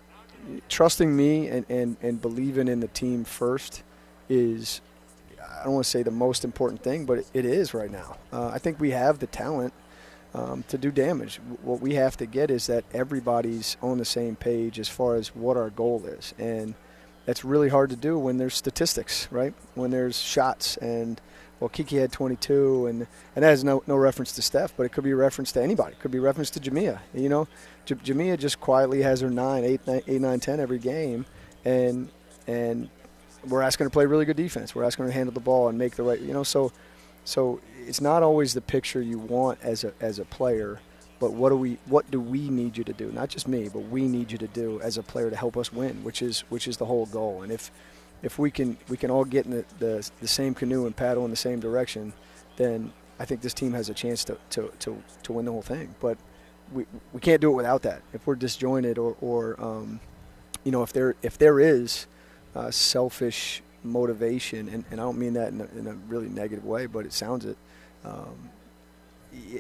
trusting 0.69 1.15
me 1.15 1.49
and, 1.49 1.67
and 1.69 1.97
and 2.03 2.21
believing 2.21 2.69
in 2.69 2.81
the 2.81 2.89
team 2.89 3.25
first 3.25 3.83
is. 4.29 4.81
I 5.41 5.65
don't 5.65 5.75
want 5.75 5.85
to 5.85 5.91
say 5.91 6.03
the 6.03 6.11
most 6.11 6.45
important 6.45 6.83
thing, 6.83 7.05
but 7.05 7.25
it 7.35 7.45
is 7.45 7.73
right 7.73 7.91
now. 7.91 8.17
Uh, 8.33 8.49
I 8.49 8.59
think 8.59 8.81
we 8.81 8.91
have 8.91 9.21
the 9.21 9.29
talent 9.29 9.73
um, 10.35 10.65
to 10.69 10.79
do 10.79 10.91
damage. 10.91 11.41
What 11.63 11.81
we 11.81 11.95
have 11.95 12.17
to 12.19 12.27
get 12.27 12.51
is 12.51 12.67
that 12.67 12.85
everybody's 12.93 13.77
on 13.83 13.99
the 13.99 14.05
same 14.05 14.37
page 14.37 14.79
as 14.79 14.89
far 14.89 15.17
as 15.17 15.35
what 15.35 15.57
our 15.57 15.71
goal 15.71 16.05
is, 16.07 16.35
and 16.39 16.75
that's 17.27 17.45
really 17.45 17.69
hard 17.69 17.91
to 17.91 17.97
do 17.97 18.19
when 18.19 18.39
there's 18.39 18.57
statistics, 18.57 19.29
right? 19.31 19.55
When 19.75 19.91
there's 19.91 20.19
shots 20.19 20.77
and 20.79 21.21
well, 21.61 21.69
Kiki 21.69 21.99
had 21.99 22.11
22, 22.11 22.87
and 22.87 23.07
and 23.37 23.45
that 23.45 23.51
has 23.51 23.63
no 23.63 23.85
no 23.87 23.95
reference 23.95 24.33
to 24.33 24.43
Steph, 24.43 24.77
but 24.77 24.85
it 24.85 24.89
could 24.89 25.05
be 25.05 25.13
a 25.13 25.17
reference 25.17 25.53
to 25.53 25.63
anybody. 25.63 25.93
It 25.93 26.01
could 26.01 26.11
be 26.11 26.19
a 26.19 26.23
reference 26.23 26.51
to 26.51 26.61
Jamia. 26.61 26.99
You 27.15 27.29
know, 27.29 27.47
J- 27.85 27.95
Jamia 27.95 28.37
just 28.37 28.61
quietly 28.61 29.03
has 29.03 29.21
her 29.21 29.31
nine, 29.31 29.63
eight, 29.65 29.87
nine, 29.87 30.03
eight, 30.09 30.21
nine, 30.21 30.41
ten 30.41 30.59
every 30.59 30.81
game, 30.81 31.25
and 31.65 32.09
and 32.49 32.89
we're 33.47 33.63
asking 33.63 33.85
her 33.85 33.91
to 33.91 33.93
play 33.93 34.07
really 34.07 34.25
good 34.25 34.37
defense. 34.37 34.75
We're 34.75 34.83
asking 34.83 35.05
her 35.05 35.11
to 35.11 35.15
handle 35.15 35.33
the 35.33 35.41
ball 35.41 35.69
and 35.69 35.79
make 35.79 35.95
the 35.95 36.03
right. 36.03 36.21
You 36.21 36.33
know, 36.33 36.43
so 36.43 36.73
so 37.25 37.61
it's 37.87 38.01
not 38.01 38.23
always 38.23 38.55
the 38.55 38.61
picture 38.61 39.03
you 39.03 39.19
want 39.19 39.59
as 39.63 39.85
a 39.85 39.93
as 40.01 40.19
a 40.19 40.25
player, 40.25 40.81
but 41.19 41.33
what 41.33 41.51
do 41.51 41.57
we 41.57 41.79
what 41.87 42.11
do 42.11 42.21
we 42.21 42.51
need 42.51 42.77
you 42.77 42.85
to 42.85 42.93
do? 42.93 43.11
Not 43.13 43.29
just 43.29 43.49
me, 43.49 43.69
but 43.69 43.81
we 43.81 44.09
need 44.09 44.33
you 44.33 44.39
to 44.39 44.49
do 44.49 44.81
as 44.81 44.99
a 44.99 45.03
player 45.03 45.31
to 45.31 45.37
help 45.37 45.57
us 45.57 45.73
win, 45.73 46.03
which 46.05 46.23
is 46.23 46.41
which 46.49 46.67
is 46.67 46.77
the 46.77 46.87
whole 46.87 47.07
goal. 47.07 47.43
And 47.43 47.53
if 47.53 47.71
if 48.23 48.39
we 48.39 48.51
can 48.51 48.77
we 48.89 48.97
can 48.97 49.11
all 49.11 49.25
get 49.25 49.47
in 49.47 49.53
the, 49.53 49.65
the, 49.79 50.11
the 50.21 50.29
same 50.29 50.55
canoe 50.55 50.87
and 50.87 50.97
paddle 50.97 51.25
in 51.25 51.31
the 51.31 51.37
same 51.37 51.61
direction, 51.61 52.13
then 52.57 52.93
I 53.19 53.25
think 53.25 53.41
this 53.41 53.55
team 53.55 53.73
has 53.73 53.89
a 53.89 53.95
chance 53.95 54.25
to, 54.25 54.39
to, 54.51 54.73
to, 54.81 55.01
to 55.23 55.33
win 55.33 55.45
the 55.45 55.53
whole 55.53 55.63
thing. 55.63 55.95
But 56.01 56.19
we, 56.73 56.87
we 57.13 57.21
can't 57.21 57.41
do 57.41 57.51
it 57.51 57.55
without 57.55 57.83
that. 57.83 58.03
If 58.13 58.27
we're 58.27 58.35
disjointed 58.35 58.99
or, 58.99 59.17
or 59.21 59.63
um, 59.63 60.01
you 60.65 60.73
know, 60.73 60.83
if 60.83 60.93
there 60.93 61.15
if 61.23 61.39
there 61.39 61.61
is 61.61 62.07
uh, 62.55 62.71
selfish 62.71 63.63
motivation, 63.85 64.69
and, 64.69 64.85
and 64.91 65.01
I 65.01 65.05
don't 65.05 65.19
mean 65.19 65.35
that 65.35 65.49
in 65.49 65.61
a, 65.61 65.79
in 65.79 65.87
a 65.87 65.95
really 66.09 66.29
negative 66.29 66.65
way, 66.65 66.87
but 66.87 67.07
it 67.07 67.13
sounds 67.13 67.45
it. 67.45 67.57
Um, 68.05 68.51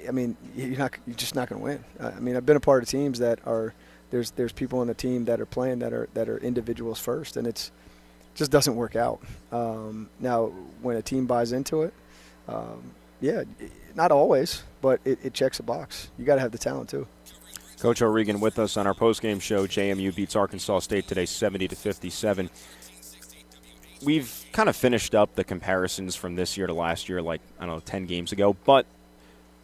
I 0.07 0.11
mean, 0.11 0.37
you're 0.55 0.79
not 0.79 0.93
you're 1.07 1.17
just 1.17 1.35
not 1.35 1.49
going 1.49 1.61
to 1.61 1.65
win. 1.65 1.85
I 2.01 2.21
mean, 2.21 2.37
I've 2.37 2.47
been 2.47 2.57
a 2.57 2.61
part 2.61 2.83
of 2.83 2.89
teams 2.89 3.19
that 3.21 3.39
are 3.47 3.75
there's 4.11 4.31
there's 4.33 4.53
people 4.53 4.81
on 4.81 4.87
the 4.87 4.95
team 4.95 5.25
that 5.27 5.41
are 5.41 5.47
playing 5.47 5.81
that 5.81 5.93
are 5.93 6.09
that 6.15 6.29
are 6.29 6.39
individuals 6.39 6.99
first, 6.99 7.37
and 7.37 7.47
it's 7.47 7.71
just 8.35 8.51
doesn't 8.51 8.77
work 8.77 8.97
out. 8.97 9.21
Um, 9.51 10.09
now, 10.21 10.47
when 10.83 10.97
a 10.97 11.03
team 11.03 11.27
buys 11.27 11.53
into 11.53 11.83
it, 11.83 11.95
um, 12.49 12.83
yeah, 13.21 13.45
not 13.95 14.11
always, 14.11 14.63
but 14.81 15.01
it, 15.05 15.19
it 15.23 15.35
checks 15.35 15.59
a 15.61 15.63
box. 15.63 16.11
You 16.19 16.25
got 16.25 16.37
to 16.37 16.41
have 16.41 16.53
the 16.53 16.59
talent 16.59 16.91
too. 16.91 17.07
Coach 17.79 18.01
O'Regan 18.01 18.39
with 18.39 18.59
us 18.59 18.77
on 18.77 18.87
our 18.87 18.95
postgame 18.95 19.41
show. 19.41 19.67
JMU 19.67 20.15
beats 20.15 20.37
Arkansas 20.37 20.81
State 20.81 21.09
today, 21.09 21.27
70 21.27 21.67
to 21.69 21.77
57 21.77 22.49
we've 24.05 24.45
kind 24.53 24.69
of 24.69 24.77
finished 24.77 25.15
up 25.15 25.35
the 25.35 25.45
comparisons 25.45 26.17
from 26.17 26.37
this 26.37 26.57
year 26.57 26.67
to 26.67 26.75
last 26.75 27.09
year, 27.09 27.23
like 27.23 27.41
I 27.59 27.67
don't 27.67 27.77
know, 27.77 27.81
ten 27.81 28.07
games 28.07 28.33
ago. 28.33 28.57
But 28.65 28.87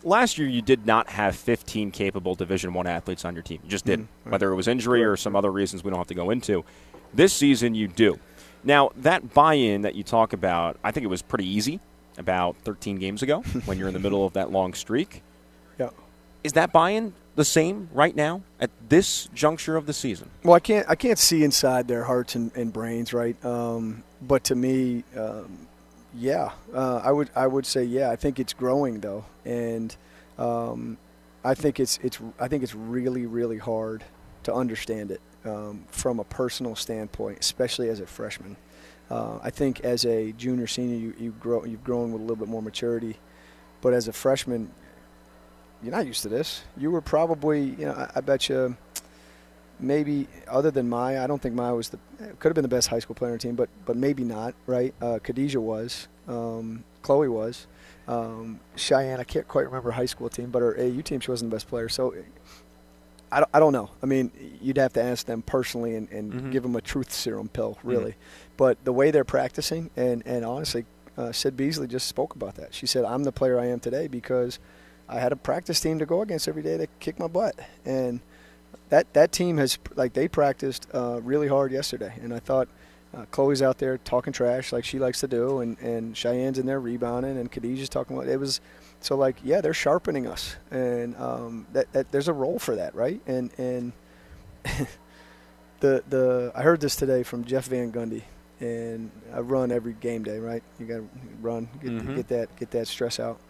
last 0.03 0.39
year, 0.39 0.49
you 0.49 0.63
did 0.63 0.87
not 0.87 1.09
have 1.09 1.37
15 1.37 1.91
capable 1.91 2.35
Division 2.35 2.73
One 2.75 2.87
athletes 2.87 3.25
on 3.25 3.35
your 3.35 3.43
team. 3.43 3.61
You 3.65 3.71
just 3.71 3.85
didn't, 3.85 4.07
mm-hmm. 4.07 4.31
whether 4.31 4.51
it 4.51 4.55
was 4.55 4.69
injury 4.69 5.05
or 5.05 5.17
some 5.17 5.37
other 5.37 5.51
reasons 5.51 5.85
we 5.85 5.91
don't 5.91 5.99
have 5.99 6.07
to 6.09 6.15
go 6.15 6.31
into. 6.31 6.65
This 7.15 7.33
season, 7.33 7.75
you 7.75 7.89
do. 7.89 8.19
Now 8.65 8.91
that 8.97 9.33
buy-in 9.35 9.83
that 9.83 9.95
you 9.95 10.03
talk 10.03 10.33
about, 10.33 10.77
I 10.83 10.91
think 10.91 11.05
it 11.05 11.09
was 11.09 11.23
pretty 11.23 11.47
easy 11.47 11.81
about 12.17 12.57
13 12.65 12.97
games 12.97 13.23
ago 13.23 13.41
when 13.65 13.79
you're 13.79 13.89
in 13.89 13.95
the 13.95 14.01
middle 14.01 14.27
of 14.27 14.33
that 14.35 14.51
long 14.51 14.75
streak. 14.75 15.23
Yeah. 15.79 15.91
Is 16.43 16.55
that 16.55 16.73
buy-in 16.73 17.13
the 17.39 17.45
same 17.45 17.89
right 17.95 18.17
now 18.17 18.43
at 18.59 18.69
this 18.89 19.29
juncture 19.33 19.77
of 19.77 19.87
the 19.87 19.93
season? 19.93 20.29
Well, 20.43 20.55
I 20.55 20.61
can't 20.61 20.87
I 20.91 20.97
can't 20.97 21.19
see 21.19 21.45
inside 21.45 21.87
their 21.87 22.05
hearts 22.05 22.35
and, 22.35 22.55
and 22.57 22.73
brains, 22.73 23.15
right? 23.15 23.43
Um, 23.45 24.03
but 24.21 24.43
to 24.45 24.57
me, 24.57 25.05
um, 25.17 25.69
yeah, 26.13 26.51
uh, 26.75 27.01
I 27.03 27.13
would 27.13 27.31
I 27.37 27.47
would 27.47 27.65
say 27.65 27.85
yeah. 27.85 28.11
I 28.11 28.17
think 28.17 28.41
it's 28.41 28.53
growing 28.53 29.01
though, 29.01 29.25
and 29.45 29.97
um, 30.37 30.99
I 31.45 31.55
think 31.55 31.79
it's 31.79 31.99
it's 32.03 32.19
I 32.41 32.49
think 32.49 32.65
it's 32.65 32.75
really 32.75 33.27
really 33.27 33.59
hard 33.59 34.03
to 34.43 34.53
understand 34.53 35.13
it 35.13 35.21
um, 35.45 35.85
from 35.91 36.19
a 36.19 36.25
personal 36.25 36.75
standpoint, 36.75 37.39
especially 37.39 37.89
as 37.89 38.01
a 38.01 38.07
freshman. 38.07 38.57
Uh, 39.11 39.39
I 39.43 39.51
think 39.51 39.81
as 39.81 40.05
a 40.05 40.33
junior 40.33 40.67
senior, 40.67 40.97
you 40.97 41.15
you 41.19 41.31
grow 41.39 41.65
you've 41.65 41.85
grown 41.85 42.11
with 42.11 42.21
a 42.21 42.25
little 42.25 42.37
bit 42.37 42.49
more 42.49 42.63
maturity, 42.63 43.17
but 43.81 43.95
as 43.95 44.09
a 44.09 44.13
freshman, 44.13 44.73
you're 45.83 45.93
not 45.93 46.07
used 46.07 46.23
to 46.23 46.29
this. 46.29 46.63
You 46.77 46.91
were 46.91 47.01
probably 47.01 47.63
you 47.63 47.87
know 47.87 47.93
I, 47.93 48.11
I 48.17 48.21
bet 48.21 48.49
you 48.49 48.77
maybe 49.81 50.27
other 50.49 50.71
than 50.71 50.89
Maya, 50.89 51.23
I 51.23 51.27
don't 51.27 51.41
think 51.41 51.55
Maya 51.55 51.75
was 51.75 51.91
the 51.91 51.99
could 52.39 52.49
have 52.49 52.55
been 52.55 52.63
the 52.63 52.69
best 52.69 52.89
high 52.89 52.99
school 52.99 53.15
player 53.15 53.33
on 53.33 53.39
the 53.39 53.43
team, 53.43 53.55
but 53.55 53.69
but 53.85 53.97
maybe 53.97 54.25
not, 54.25 54.55
right? 54.67 54.95
Uh, 55.01 55.19
Khadijah 55.23 55.61
was, 55.61 56.09
um, 56.27 56.85
Chloe 57.03 57.29
was, 57.29 57.67
um, 58.07 58.61
Cheyenne. 58.77 59.21
I 59.21 59.25
can't 59.25 59.47
quite 59.47 59.67
remember 59.67 59.91
high 59.91 60.07
school 60.07 60.29
team, 60.29 60.51
but 60.51 60.63
her 60.63 60.79
AU 60.79 61.01
team 61.03 61.21
she 61.21 61.31
wasn't 61.31 61.51
the 61.51 61.55
best 61.55 61.69
player. 61.69 61.89
So 61.89 62.15
I 63.31 63.41
don't, 63.41 63.51
I 63.55 63.61
don't 63.61 63.73
know. 63.73 63.91
I 64.03 64.07
mean, 64.07 64.31
you'd 64.61 64.79
have 64.79 64.95
to 64.95 65.03
ask 65.03 65.27
them 65.27 65.43
personally 65.43 65.95
and, 65.95 66.09
and 66.11 66.33
mm-hmm. 66.33 66.51
give 66.51 66.63
them 66.63 66.77
a 66.77 66.81
truth 66.81 67.13
serum 67.13 67.49
pill, 67.49 67.75
mm-hmm. 67.75 67.89
really. 67.89 68.13
Mm-hmm. 68.13 68.55
But 68.57 68.85
the 68.85 68.93
way 68.93 69.11
they're 69.11 69.25
practicing, 69.25 69.91
and 69.97 70.23
and 70.27 70.45
honestly, 70.45 70.85
uh, 71.17 71.33
Sid 71.33 71.57
Beasley 71.57 71.87
just 71.87 72.09
spoke 72.09 72.35
about 72.35 72.57
that. 72.57 72.75
She 72.75 72.87
said, 72.87 73.05
"I'm 73.05 73.25
the 73.25 73.33
player 73.33 73.59
I 73.59 73.67
am 73.67 73.81
today 73.81 74.09
because." 74.09 74.59
I 75.09 75.19
had 75.21 75.33
a 75.33 75.37
practice 75.37 75.81
team 75.81 75.99
to 76.01 76.07
go 76.07 76.21
against 76.23 76.49
every 76.49 76.63
day 76.63 76.77
that 76.77 76.91
kicked 77.01 77.19
my 77.19 77.29
butt, 77.29 77.55
and 77.85 78.21
that 78.91 79.13
that 79.15 79.33
team 79.33 79.57
has 79.59 79.79
like 79.97 80.13
they 80.13 80.29
practiced 80.29 80.87
uh, 80.95 81.21
really 81.23 81.49
hard 81.49 81.73
yesterday, 81.73 82.15
and 82.23 82.33
I 82.35 82.39
thought. 82.41 82.69
Uh, 83.17 83.25
Chloe's 83.31 83.63
out 83.63 83.79
there 83.79 83.97
talking 83.97 84.35
trash 84.35 84.71
like 84.71 84.85
she 84.85 84.99
likes 84.99 85.21
to 85.21 85.27
do, 85.27 85.61
and, 85.61 85.79
and 85.79 86.15
Cheyenne's 86.15 86.59
in 86.59 86.67
there 86.67 86.79
rebounding, 86.79 87.39
and 87.39 87.51
Khadijah's 87.51 87.89
talking 87.89 88.15
about 88.15 88.29
it 88.29 88.39
was 88.39 88.61
so 89.01 89.17
like 89.17 89.37
yeah 89.43 89.63
they're 89.63 89.73
sharpening 89.73 90.27
us, 90.27 90.57
and 90.71 91.17
um, 91.17 91.67
that, 91.73 91.91
that 91.95 92.13
there's 92.13 92.29
a 92.29 92.35
role 92.35 92.59
for 92.59 92.77
that 92.77 92.95
right, 92.95 93.19
and 93.27 93.51
and 93.57 93.93
the 95.81 96.03
the 96.09 96.53
I 96.55 96.63
heard 96.63 96.81
this 96.81 96.97
today 96.97 97.23
from 97.23 97.45
Jeff 97.45 97.67
Van 97.67 97.91
Gundy, 97.93 98.23
and 98.61 99.11
I 99.33 99.41
run 99.41 99.71
every 99.73 99.95
game 99.95 100.23
day 100.23 100.39
right. 100.39 100.63
You 100.79 100.87
got 100.87 100.97
to 100.97 101.09
run 101.41 101.69
get, 101.83 101.91
Mhm. 101.93 102.17
get 102.17 102.29
that 102.29 102.57
get 102.57 102.71
that 102.73 102.89
stress 102.89 103.19
out. 103.19 103.41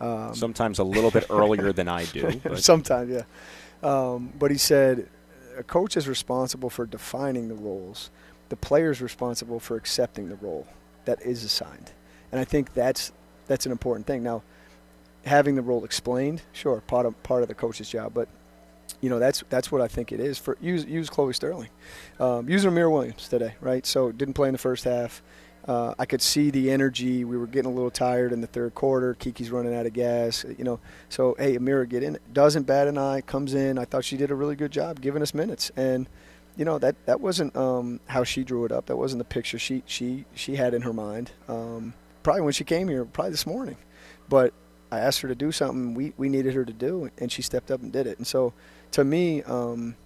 Um, 0.00 0.34
Sometimes 0.34 0.78
a 0.78 0.84
little 0.84 1.10
bit 1.10 1.26
earlier 1.30 1.72
than 1.72 1.88
I 1.88 2.04
do. 2.04 2.40
But 2.42 2.62
Sometimes, 2.62 3.10
yeah. 3.10 3.22
Um, 3.82 4.32
but 4.38 4.50
he 4.50 4.58
said 4.58 5.08
a 5.56 5.62
coach 5.62 5.96
is 5.96 6.08
responsible 6.08 6.70
for 6.70 6.86
defining 6.86 7.48
the 7.48 7.54
roles. 7.54 8.10
The 8.48 8.56
player 8.56 8.90
is 8.90 9.02
responsible 9.02 9.60
for 9.60 9.76
accepting 9.76 10.28
the 10.28 10.36
role 10.36 10.66
that 11.04 11.20
is 11.22 11.44
assigned. 11.44 11.92
And 12.30 12.40
I 12.40 12.44
think 12.44 12.74
that's 12.74 13.12
that's 13.46 13.66
an 13.66 13.72
important 13.72 14.06
thing. 14.06 14.22
Now, 14.22 14.42
having 15.24 15.54
the 15.54 15.62
role 15.62 15.84
explained, 15.84 16.42
sure, 16.52 16.80
part 16.80 17.06
of 17.06 17.20
part 17.22 17.42
of 17.42 17.48
the 17.48 17.54
coach's 17.54 17.88
job, 17.88 18.12
but 18.14 18.28
you 19.00 19.10
know 19.10 19.18
that's 19.18 19.42
that's 19.48 19.70
what 19.70 19.80
I 19.80 19.88
think 19.88 20.12
it 20.12 20.20
is 20.20 20.38
for 20.38 20.56
use 20.60 20.84
use 20.84 21.10
Chloe 21.10 21.32
Sterling, 21.32 21.70
um, 22.20 22.48
use 22.48 22.64
Amira 22.64 22.90
Williams 22.90 23.28
today, 23.28 23.54
right? 23.60 23.84
So 23.84 24.12
didn't 24.12 24.34
play 24.34 24.48
in 24.48 24.52
the 24.52 24.58
first 24.58 24.84
half. 24.84 25.22
Uh, 25.68 25.94
I 25.98 26.06
could 26.06 26.22
see 26.22 26.50
the 26.50 26.70
energy. 26.70 27.24
We 27.24 27.36
were 27.36 27.46
getting 27.46 27.70
a 27.70 27.74
little 27.74 27.90
tired 27.90 28.32
in 28.32 28.40
the 28.40 28.46
third 28.46 28.74
quarter. 28.74 29.12
Kiki's 29.12 29.50
running 29.50 29.74
out 29.74 29.84
of 29.84 29.92
gas, 29.92 30.46
you 30.56 30.64
know. 30.64 30.80
So 31.10 31.36
hey, 31.38 31.58
Amira, 31.58 31.86
get 31.86 32.02
in. 32.02 32.18
Doesn't 32.32 32.62
bat 32.62 32.88
an 32.88 32.96
eye. 32.96 33.20
Comes 33.20 33.52
in. 33.52 33.78
I 33.78 33.84
thought 33.84 34.02
she 34.02 34.16
did 34.16 34.30
a 34.30 34.34
really 34.34 34.56
good 34.56 34.72
job 34.72 35.02
giving 35.02 35.20
us 35.20 35.34
minutes, 35.34 35.70
and 35.76 36.08
you 36.56 36.64
know 36.64 36.78
that 36.78 36.96
that 37.04 37.20
wasn't 37.20 37.54
um, 37.54 38.00
how 38.06 38.24
she 38.24 38.44
drew 38.44 38.64
it 38.64 38.72
up. 38.72 38.86
That 38.86 38.96
wasn't 38.96 39.18
the 39.18 39.26
picture 39.26 39.58
she 39.58 39.82
she 39.84 40.24
she 40.34 40.56
had 40.56 40.72
in 40.72 40.80
her 40.82 40.94
mind. 40.94 41.32
Um, 41.48 41.92
probably 42.22 42.42
when 42.42 42.54
she 42.54 42.64
came 42.64 42.88
here, 42.88 43.04
probably 43.04 43.32
this 43.32 43.46
morning, 43.46 43.76
but 44.30 44.54
I 44.90 45.00
asked 45.00 45.20
her 45.20 45.28
to 45.28 45.34
do 45.34 45.52
something 45.52 45.92
we 45.92 46.14
we 46.16 46.30
needed 46.30 46.54
her 46.54 46.64
to 46.64 46.72
do, 46.72 47.10
and 47.18 47.30
she 47.30 47.42
stepped 47.42 47.70
up 47.70 47.82
and 47.82 47.92
did 47.92 48.06
it. 48.06 48.16
And 48.16 48.26
so, 48.26 48.54
to 48.92 49.04
me. 49.04 49.42
Um, 49.42 49.96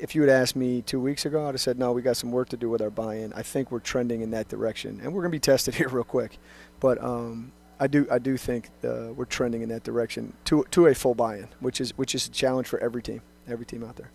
if 0.00 0.14
you 0.14 0.22
had 0.22 0.30
asked 0.30 0.56
me 0.56 0.82
two 0.82 1.00
weeks 1.00 1.26
ago, 1.26 1.46
I'd 1.46 1.54
have 1.54 1.60
said, 1.60 1.78
no, 1.78 1.92
we 1.92 2.02
got 2.02 2.16
some 2.16 2.30
work 2.30 2.48
to 2.50 2.56
do 2.56 2.68
with 2.70 2.80
our 2.80 2.90
buy-in. 2.90 3.32
I 3.32 3.42
think 3.42 3.70
we're 3.70 3.80
trending 3.80 4.20
in 4.20 4.30
that 4.30 4.48
direction, 4.48 5.00
and 5.02 5.12
we're 5.12 5.22
going 5.22 5.32
to 5.32 5.36
be 5.36 5.40
tested 5.40 5.74
here 5.76 5.88
real 5.88 6.04
quick. 6.04 6.38
But 6.80 7.02
um, 7.02 7.52
I 7.80 7.86
do, 7.86 8.06
I 8.10 8.18
do 8.18 8.36
think 8.36 8.70
uh, 8.84 9.12
we're 9.14 9.24
trending 9.24 9.62
in 9.62 9.68
that 9.70 9.84
direction 9.84 10.32
to 10.46 10.64
to 10.70 10.86
a 10.86 10.94
full 10.94 11.14
buy-in, 11.14 11.48
which 11.60 11.80
is 11.80 11.96
which 11.96 12.14
is 12.14 12.26
a 12.26 12.30
challenge 12.30 12.66
for 12.66 12.78
every 12.80 13.02
team, 13.02 13.22
every 13.46 13.66
team 13.66 13.84
out 13.84 13.96
there. 13.96 14.10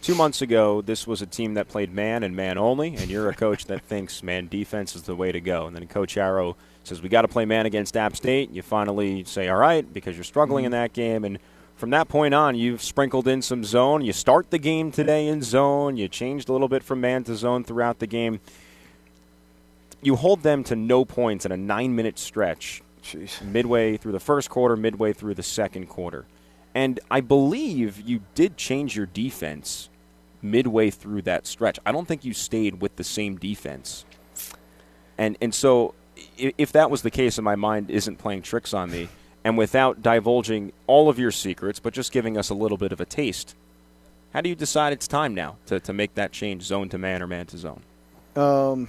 Two 0.00 0.14
months 0.14 0.42
ago, 0.42 0.80
this 0.80 1.08
was 1.08 1.22
a 1.22 1.26
team 1.26 1.54
that 1.54 1.66
played 1.66 1.92
man 1.92 2.22
and 2.22 2.36
man 2.36 2.56
only, 2.56 2.94
and 2.94 3.10
you're 3.10 3.28
a 3.28 3.34
coach 3.34 3.64
that 3.66 3.82
thinks 3.88 4.22
man 4.22 4.46
defense 4.46 4.94
is 4.94 5.02
the 5.02 5.16
way 5.16 5.32
to 5.32 5.40
go. 5.40 5.66
And 5.66 5.74
then 5.74 5.86
Coach 5.88 6.16
Arrow 6.16 6.56
says 6.84 7.02
we 7.02 7.08
got 7.08 7.22
to 7.22 7.28
play 7.28 7.44
man 7.44 7.66
against 7.66 7.96
App 7.96 8.14
State. 8.14 8.50
You 8.50 8.62
finally 8.62 9.24
say 9.24 9.48
all 9.48 9.56
right 9.56 9.90
because 9.92 10.16
you're 10.16 10.24
struggling 10.24 10.64
in 10.64 10.72
that 10.72 10.92
game, 10.92 11.24
and 11.24 11.38
from 11.78 11.90
that 11.90 12.08
point 12.08 12.34
on, 12.34 12.56
you've 12.56 12.82
sprinkled 12.82 13.28
in 13.28 13.40
some 13.40 13.62
zone. 13.62 14.04
You 14.04 14.12
start 14.12 14.50
the 14.50 14.58
game 14.58 14.90
today 14.90 15.28
in 15.28 15.42
zone. 15.42 15.96
You 15.96 16.08
changed 16.08 16.48
a 16.48 16.52
little 16.52 16.66
bit 16.66 16.82
from 16.82 17.00
man 17.00 17.22
to 17.24 17.36
zone 17.36 17.62
throughout 17.62 18.00
the 18.00 18.08
game. 18.08 18.40
You 20.02 20.16
hold 20.16 20.42
them 20.42 20.64
to 20.64 20.74
no 20.74 21.04
points 21.04 21.46
in 21.46 21.52
a 21.52 21.56
nine-minute 21.56 22.18
stretch 22.18 22.82
Jeez. 23.04 23.40
midway 23.42 23.96
through 23.96 24.10
the 24.10 24.20
first 24.20 24.50
quarter, 24.50 24.76
midway 24.76 25.12
through 25.12 25.34
the 25.34 25.42
second 25.44 25.86
quarter. 25.86 26.26
And 26.74 26.98
I 27.12 27.20
believe 27.20 28.00
you 28.00 28.22
did 28.34 28.56
change 28.56 28.96
your 28.96 29.06
defense 29.06 29.88
midway 30.42 30.90
through 30.90 31.22
that 31.22 31.46
stretch. 31.46 31.78
I 31.86 31.92
don't 31.92 32.08
think 32.08 32.24
you 32.24 32.34
stayed 32.34 32.80
with 32.80 32.96
the 32.96 33.04
same 33.04 33.36
defense. 33.36 34.04
And 35.16 35.36
and 35.40 35.54
so 35.54 35.94
if 36.36 36.72
that 36.72 36.90
was 36.90 37.02
the 37.02 37.10
case 37.10 37.38
and 37.38 37.44
my 37.44 37.56
mind 37.56 37.88
isn't 37.90 38.16
playing 38.16 38.42
tricks 38.42 38.74
on 38.74 38.90
me 38.90 39.08
and 39.48 39.56
without 39.56 40.02
divulging 40.02 40.70
all 40.86 41.08
of 41.08 41.18
your 41.18 41.30
secrets 41.30 41.80
but 41.80 41.94
just 41.94 42.12
giving 42.12 42.36
us 42.36 42.50
a 42.50 42.54
little 42.54 42.76
bit 42.76 42.92
of 42.92 43.00
a 43.00 43.06
taste, 43.06 43.54
how 44.34 44.42
do 44.42 44.50
you 44.50 44.54
decide 44.54 44.92
it's 44.92 45.08
time 45.08 45.34
now 45.34 45.56
to, 45.64 45.80
to 45.80 45.94
make 45.94 46.14
that 46.16 46.32
change 46.32 46.64
zone 46.64 46.90
to 46.90 46.98
man 46.98 47.22
or 47.22 47.26
man 47.26 47.46
to 47.46 47.56
zone? 47.56 47.80
Um, 48.36 48.88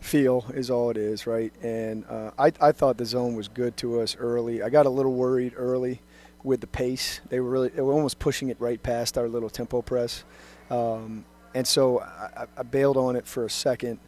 feel 0.00 0.46
is 0.54 0.70
all 0.70 0.88
it 0.88 0.96
is, 0.96 1.26
right? 1.26 1.52
And 1.62 2.06
uh, 2.08 2.30
I, 2.38 2.50
I 2.62 2.72
thought 2.72 2.96
the 2.96 3.04
zone 3.04 3.34
was 3.34 3.46
good 3.48 3.76
to 3.76 4.00
us 4.00 4.16
early. 4.16 4.62
I 4.62 4.70
got 4.70 4.86
a 4.86 4.88
little 4.90 5.12
worried 5.12 5.52
early 5.54 6.00
with 6.42 6.62
the 6.62 6.66
pace. 6.66 7.20
They 7.28 7.40
were 7.40 7.50
really 7.50 7.68
they 7.68 7.82
were 7.82 7.92
almost 7.92 8.18
pushing 8.18 8.48
it 8.48 8.56
right 8.58 8.82
past 8.82 9.18
our 9.18 9.28
little 9.28 9.50
tempo 9.50 9.82
press, 9.82 10.24
um, 10.70 11.26
and 11.54 11.66
so 11.66 12.00
I, 12.00 12.46
I- 12.56 12.62
bailed 12.62 12.96
on 12.96 13.16
it 13.16 13.26
for 13.26 13.44
a 13.44 13.50
second. 13.50 13.98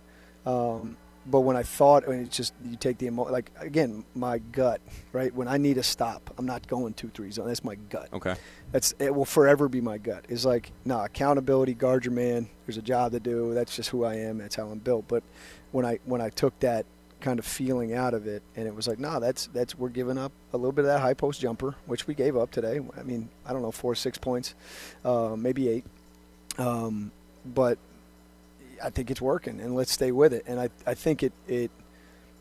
Um, 0.46 0.96
but 1.26 1.40
when 1.40 1.56
I 1.56 1.62
thought, 1.62 2.04
I 2.06 2.10
mean, 2.10 2.22
it's 2.22 2.36
just 2.36 2.52
you 2.64 2.76
take 2.76 2.98
the 2.98 3.06
emo- 3.06 3.30
like 3.30 3.50
again, 3.58 4.04
my 4.14 4.38
gut, 4.38 4.80
right? 5.12 5.34
When 5.34 5.48
I 5.48 5.56
need 5.56 5.78
a 5.78 5.82
stop, 5.82 6.34
I'm 6.38 6.46
not 6.46 6.66
going 6.66 6.94
two 6.94 7.10
three 7.14 7.30
zone. 7.30 7.46
That's 7.46 7.64
my 7.64 7.76
gut. 7.76 8.08
Okay. 8.12 8.34
That's 8.72 8.94
it 8.98 9.14
will 9.14 9.24
forever 9.24 9.68
be 9.68 9.80
my 9.80 9.98
gut. 9.98 10.24
Is 10.28 10.44
like 10.44 10.72
no 10.84 11.00
accountability, 11.00 11.74
guard 11.74 12.04
your 12.04 12.14
man. 12.14 12.48
There's 12.66 12.78
a 12.78 12.82
job 12.82 13.12
to 13.12 13.20
do. 13.20 13.54
That's 13.54 13.74
just 13.76 13.90
who 13.90 14.04
I 14.04 14.14
am. 14.16 14.38
That's 14.38 14.56
how 14.56 14.68
I'm 14.68 14.78
built. 14.78 15.06
But 15.08 15.22
when 15.70 15.86
I 15.86 15.98
when 16.04 16.20
I 16.20 16.30
took 16.30 16.58
that 16.60 16.86
kind 17.20 17.38
of 17.38 17.46
feeling 17.46 17.94
out 17.94 18.14
of 18.14 18.26
it, 18.26 18.42
and 18.56 18.66
it 18.66 18.74
was 18.74 18.88
like, 18.88 18.98
no, 18.98 19.20
that's 19.20 19.46
that's 19.48 19.76
we're 19.76 19.88
giving 19.88 20.18
up 20.18 20.32
a 20.52 20.56
little 20.56 20.72
bit 20.72 20.84
of 20.84 20.90
that 20.90 21.00
high 21.00 21.14
post 21.14 21.40
jumper, 21.40 21.76
which 21.86 22.06
we 22.06 22.14
gave 22.14 22.36
up 22.36 22.50
today. 22.50 22.80
I 22.98 23.02
mean, 23.04 23.28
I 23.46 23.52
don't 23.52 23.62
know, 23.62 23.70
four 23.70 23.94
six 23.94 24.18
points, 24.18 24.54
uh, 25.04 25.36
maybe 25.38 25.68
eight, 25.68 25.84
um, 26.58 27.12
but 27.46 27.78
I 28.82 28.90
think 28.90 29.10
it's 29.10 29.20
working, 29.20 29.60
and 29.60 29.74
let's 29.74 29.92
stay 29.92 30.12
with 30.12 30.32
it. 30.32 30.44
And 30.46 30.60
I 30.60 30.70
I 30.86 30.94
think 30.94 31.22
it 31.22 31.32
it 31.46 31.70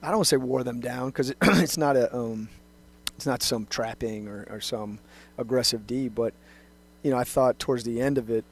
I 0.02 0.08
don't 0.08 0.18
want 0.18 0.26
to 0.28 0.30
say 0.30 0.38
wore 0.38 0.64
them 0.64 0.80
down 0.80 1.08
because 1.10 1.32
it, 1.32 1.38
it's 1.42 1.78
not 1.78 1.96
a 1.96 2.16
um, 2.16 2.50
it's 3.16 3.26
not 3.26 3.44
some 3.44 3.68
trapping 3.68 4.28
or, 4.28 4.48
or 4.50 4.62
some 4.62 5.00
aggressive 5.38 5.86
D, 5.86 6.08
but 6.10 6.34
you 7.04 7.12
know 7.12 7.18
I 7.18 7.24
thought 7.24 7.60
towards 7.60 7.84
the 7.84 8.02
end 8.02 8.18
of 8.18 8.30
it, 8.30 8.44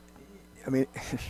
I 0.65 0.69
mean, 0.69 0.85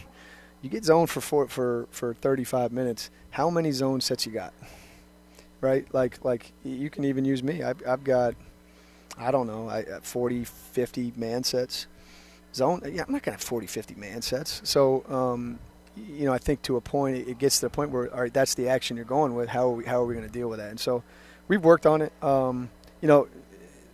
you 0.61 0.69
get 0.69 0.83
zoned 0.83 1.09
for 1.09 1.21
four, 1.21 1.47
for 1.47 1.87
for 1.91 2.13
35 2.15 2.71
minutes. 2.71 3.09
How 3.31 3.49
many 3.49 3.71
zone 3.71 4.01
sets 4.01 4.25
you 4.25 4.31
got? 4.31 4.53
Right, 5.61 5.87
like 5.93 6.23
like 6.23 6.51
you 6.63 6.89
can 6.89 7.05
even 7.05 7.25
use 7.25 7.43
me. 7.43 7.63
I've, 7.63 7.81
I've 7.87 8.03
got 8.03 8.35
I 9.17 9.31
don't 9.31 9.47
know, 9.47 9.67
I 9.67 9.83
uh, 9.83 9.99
40, 10.01 10.45
50 10.45 11.13
man 11.15 11.43
sets. 11.43 11.87
Zone, 12.53 12.81
yeah, 12.85 13.03
I'm 13.05 13.11
not 13.13 13.21
gonna 13.21 13.35
have 13.35 13.43
40, 13.43 13.67
50 13.67 13.95
man 13.95 14.21
sets. 14.21 14.61
So 14.63 15.03
um, 15.09 15.59
you 16.07 16.25
know, 16.25 16.33
I 16.33 16.37
think 16.37 16.61
to 16.63 16.77
a 16.77 16.81
point, 16.81 17.27
it 17.27 17.37
gets 17.37 17.59
to 17.59 17.65
the 17.65 17.69
point 17.69 17.91
where, 17.91 18.13
all 18.13 18.21
right, 18.21 18.33
that's 18.33 18.53
the 18.53 18.69
action 18.69 18.95
you're 18.95 19.05
going 19.05 19.35
with. 19.35 19.49
How 19.49 19.67
are 19.67 19.75
we, 19.75 19.85
how 19.85 20.01
are 20.01 20.05
we 20.05 20.13
going 20.13 20.27
to 20.27 20.31
deal 20.31 20.49
with 20.49 20.59
that? 20.59 20.69
And 20.69 20.79
so, 20.79 21.03
we've 21.49 21.63
worked 21.63 21.85
on 21.85 22.01
it. 22.01 22.13
Um, 22.23 22.69
you 23.01 23.09
know, 23.09 23.27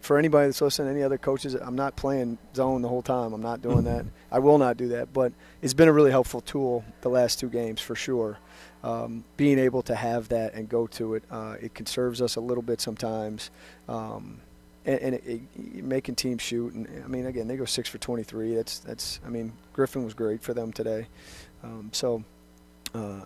for 0.02 0.20
anybody 0.20 0.48
that's 0.48 0.62
listening, 0.62 0.92
any 0.92 1.02
other 1.02 1.18
coaches, 1.18 1.56
I'm 1.56 1.76
not 1.76 1.96
playing 1.96 2.38
zone 2.56 2.84
the 2.84 2.88
whole 2.88 3.02
time. 3.02 3.34
I'm 3.34 3.42
not 3.42 3.64
doing 3.64 3.86
that. 3.86 4.06
I 4.32 4.38
will 4.38 4.60
not 4.60 4.78
do 4.78 4.90
that. 4.90 5.12
But 5.12 5.34
it's 5.64 5.74
been 5.74 5.88
a 5.88 5.94
really 5.94 6.12
helpful 6.12 6.42
tool 6.42 6.86
the 7.02 7.10
last 7.10 7.40
two 7.40 7.50
games 7.50 7.82
for 7.82 7.96
sure. 7.96 8.38
Um, 8.84 9.24
being 9.36 9.58
able 9.58 9.82
to 9.84 9.96
have 9.96 10.30
that 10.30 10.54
and 10.54 10.70
go 10.70 10.86
to 10.88 11.16
it, 11.16 11.24
uh, 11.32 11.56
it 11.60 11.74
conserves 11.74 12.22
us 12.22 12.36
a 12.36 12.42
little 12.42 12.62
bit 12.62 12.80
sometimes. 12.82 13.50
Um, 13.90 14.42
and, 14.86 15.00
and 15.00 15.16
it, 15.16 15.24
it, 15.26 15.84
making 15.84 16.14
teams 16.14 16.44
shoot, 16.44 16.74
and 16.74 17.04
I 17.04 17.08
mean, 17.08 17.26
again, 17.26 17.48
they 17.48 17.58
go 17.58 17.66
six 17.66 17.90
for 17.90 17.98
23. 17.98 18.54
That's 18.54 18.78
that's. 18.78 19.20
I 19.26 19.30
mean, 19.30 19.54
Griffin 19.74 20.04
was 20.06 20.14
great 20.14 20.44
for 20.44 20.54
them 20.54 20.72
today. 20.72 21.08
Um, 21.66 21.90
so 21.92 22.24
uh, 22.94 23.22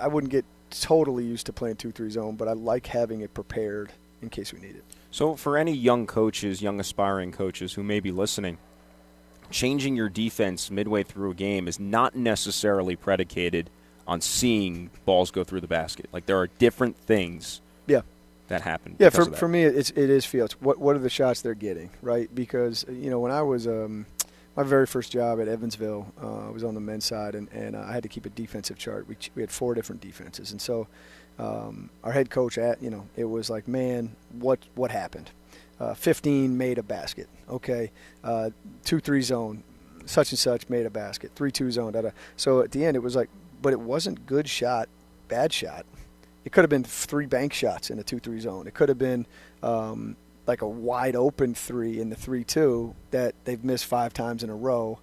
I 0.00 0.08
wouldn't 0.08 0.32
get 0.32 0.44
totally 0.70 1.24
used 1.24 1.46
to 1.46 1.52
playing 1.52 1.76
two 1.76 1.92
three 1.92 2.10
zone, 2.10 2.36
but 2.36 2.48
I 2.48 2.52
like 2.52 2.86
having 2.86 3.20
it 3.20 3.34
prepared 3.34 3.92
in 4.22 4.30
case 4.30 4.52
we 4.52 4.60
need 4.60 4.76
it. 4.76 4.84
So, 5.10 5.36
for 5.36 5.58
any 5.58 5.72
young 5.72 6.06
coaches, 6.06 6.62
young 6.62 6.80
aspiring 6.80 7.32
coaches 7.32 7.74
who 7.74 7.82
may 7.82 8.00
be 8.00 8.10
listening, 8.10 8.56
changing 9.50 9.94
your 9.94 10.08
defense 10.08 10.70
midway 10.70 11.02
through 11.02 11.32
a 11.32 11.34
game 11.34 11.68
is 11.68 11.78
not 11.78 12.16
necessarily 12.16 12.96
predicated 12.96 13.68
on 14.06 14.20
seeing 14.20 14.88
balls 15.04 15.30
go 15.30 15.44
through 15.44 15.60
the 15.60 15.66
basket. 15.68 16.08
Like 16.12 16.24
there 16.26 16.38
are 16.38 16.46
different 16.46 16.96
things 16.96 17.60
Yeah. 17.86 18.00
that 18.48 18.62
happen. 18.62 18.96
Yeah, 18.98 19.10
for, 19.10 19.26
for 19.26 19.46
me, 19.48 19.64
it's 19.64 19.90
it 19.90 20.08
is 20.08 20.24
fields. 20.24 20.54
What 20.60 20.78
what 20.78 20.96
are 20.96 21.00
the 21.00 21.10
shots 21.10 21.42
they're 21.42 21.54
getting, 21.54 21.90
right? 22.00 22.34
Because 22.34 22.86
you 22.88 23.10
know 23.10 23.20
when 23.20 23.32
I 23.32 23.42
was 23.42 23.66
um, 23.66 24.06
my 24.56 24.62
very 24.62 24.86
first 24.86 25.12
job 25.12 25.40
at 25.40 25.48
Evansville, 25.48 26.12
uh, 26.20 26.52
was 26.52 26.62
on 26.62 26.74
the 26.74 26.80
men's 26.80 27.04
side, 27.04 27.34
and, 27.34 27.48
and 27.52 27.74
uh, 27.74 27.80
I 27.80 27.92
had 27.92 28.02
to 28.02 28.08
keep 28.08 28.26
a 28.26 28.30
defensive 28.30 28.78
chart. 28.78 29.08
We, 29.08 29.16
we 29.34 29.42
had 29.42 29.50
four 29.50 29.74
different 29.74 30.02
defenses, 30.02 30.52
and 30.52 30.60
so 30.60 30.88
um, 31.38 31.90
our 32.04 32.12
head 32.12 32.30
coach 32.30 32.58
at 32.58 32.82
you 32.82 32.90
know 32.90 33.06
it 33.16 33.24
was 33.24 33.48
like, 33.48 33.66
man, 33.66 34.14
what 34.38 34.58
what 34.74 34.90
happened? 34.90 35.30
Uh, 35.80 35.94
15 35.94 36.56
made 36.56 36.78
a 36.78 36.82
basket. 36.82 37.28
Okay, 37.48 37.90
uh, 38.22 38.50
two 38.84 39.00
three 39.00 39.22
zone, 39.22 39.64
such 40.04 40.30
and 40.30 40.38
such 40.38 40.68
made 40.68 40.86
a 40.86 40.90
basket. 40.90 41.32
Three 41.34 41.50
two 41.50 41.70
zone. 41.70 41.92
Da, 41.92 42.02
da. 42.02 42.10
So 42.36 42.60
at 42.60 42.72
the 42.72 42.84
end, 42.84 42.96
it 42.96 43.00
was 43.00 43.16
like, 43.16 43.30
but 43.62 43.72
it 43.72 43.80
wasn't 43.80 44.26
good 44.26 44.48
shot, 44.48 44.88
bad 45.28 45.52
shot. 45.52 45.86
It 46.44 46.52
could 46.52 46.62
have 46.62 46.70
been 46.70 46.84
three 46.84 47.26
bank 47.26 47.52
shots 47.52 47.90
in 47.90 47.98
a 47.98 48.02
two 48.02 48.18
three 48.18 48.40
zone. 48.40 48.66
It 48.66 48.74
could 48.74 48.88
have 48.88 48.98
been 48.98 49.26
um, 49.62 50.16
like 50.46 50.62
a 50.62 50.68
wide 50.68 51.16
open 51.16 51.54
three 51.54 52.00
in 52.00 52.10
the 52.10 52.16
three 52.16 52.44
two 52.44 52.94
that 53.10 53.34
they've 53.44 53.62
missed 53.62 53.86
five 53.86 54.12
times 54.12 54.42
in 54.42 54.50
a 54.50 54.56
row. 54.56 54.98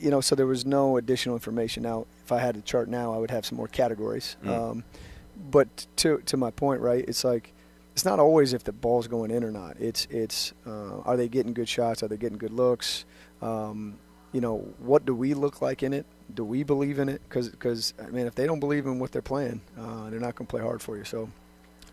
You 0.00 0.10
know, 0.10 0.20
so 0.20 0.34
there 0.34 0.46
was 0.46 0.66
no 0.66 0.96
additional 0.96 1.34
information. 1.34 1.82
Now, 1.82 2.06
if 2.24 2.32
I 2.32 2.38
had 2.38 2.56
a 2.56 2.60
chart 2.60 2.88
now, 2.88 3.14
I 3.14 3.18
would 3.18 3.30
have 3.30 3.46
some 3.46 3.56
more 3.56 3.68
categories. 3.68 4.36
Mm. 4.44 4.50
Um, 4.50 4.84
but 5.50 5.86
to 5.96 6.18
to 6.26 6.36
my 6.36 6.50
point, 6.50 6.80
right? 6.80 7.04
It's 7.06 7.24
like 7.24 7.52
it's 7.92 8.04
not 8.04 8.18
always 8.18 8.52
if 8.52 8.64
the 8.64 8.72
ball's 8.72 9.06
going 9.06 9.30
in 9.30 9.44
or 9.44 9.50
not. 9.50 9.76
It's 9.78 10.06
it's 10.10 10.52
uh, 10.66 10.98
are 11.00 11.16
they 11.16 11.28
getting 11.28 11.54
good 11.54 11.68
shots? 11.68 12.02
Are 12.02 12.08
they 12.08 12.16
getting 12.16 12.38
good 12.38 12.52
looks? 12.52 13.04
Um, 13.40 13.98
you 14.32 14.40
know, 14.40 14.58
what 14.78 15.06
do 15.06 15.14
we 15.14 15.32
look 15.32 15.62
like 15.62 15.82
in 15.82 15.92
it? 15.92 16.06
Do 16.34 16.44
we 16.44 16.64
believe 16.64 16.98
in 16.98 17.08
it? 17.08 17.22
Because 17.28 17.48
because 17.48 17.94
I 18.02 18.10
mean, 18.10 18.26
if 18.26 18.34
they 18.34 18.46
don't 18.46 18.60
believe 18.60 18.86
in 18.86 18.98
what 18.98 19.12
they're 19.12 19.22
playing, 19.22 19.60
uh, 19.78 20.10
they're 20.10 20.20
not 20.20 20.34
going 20.34 20.46
to 20.46 20.50
play 20.50 20.60
hard 20.60 20.82
for 20.82 20.96
you. 20.96 21.04
So 21.04 21.30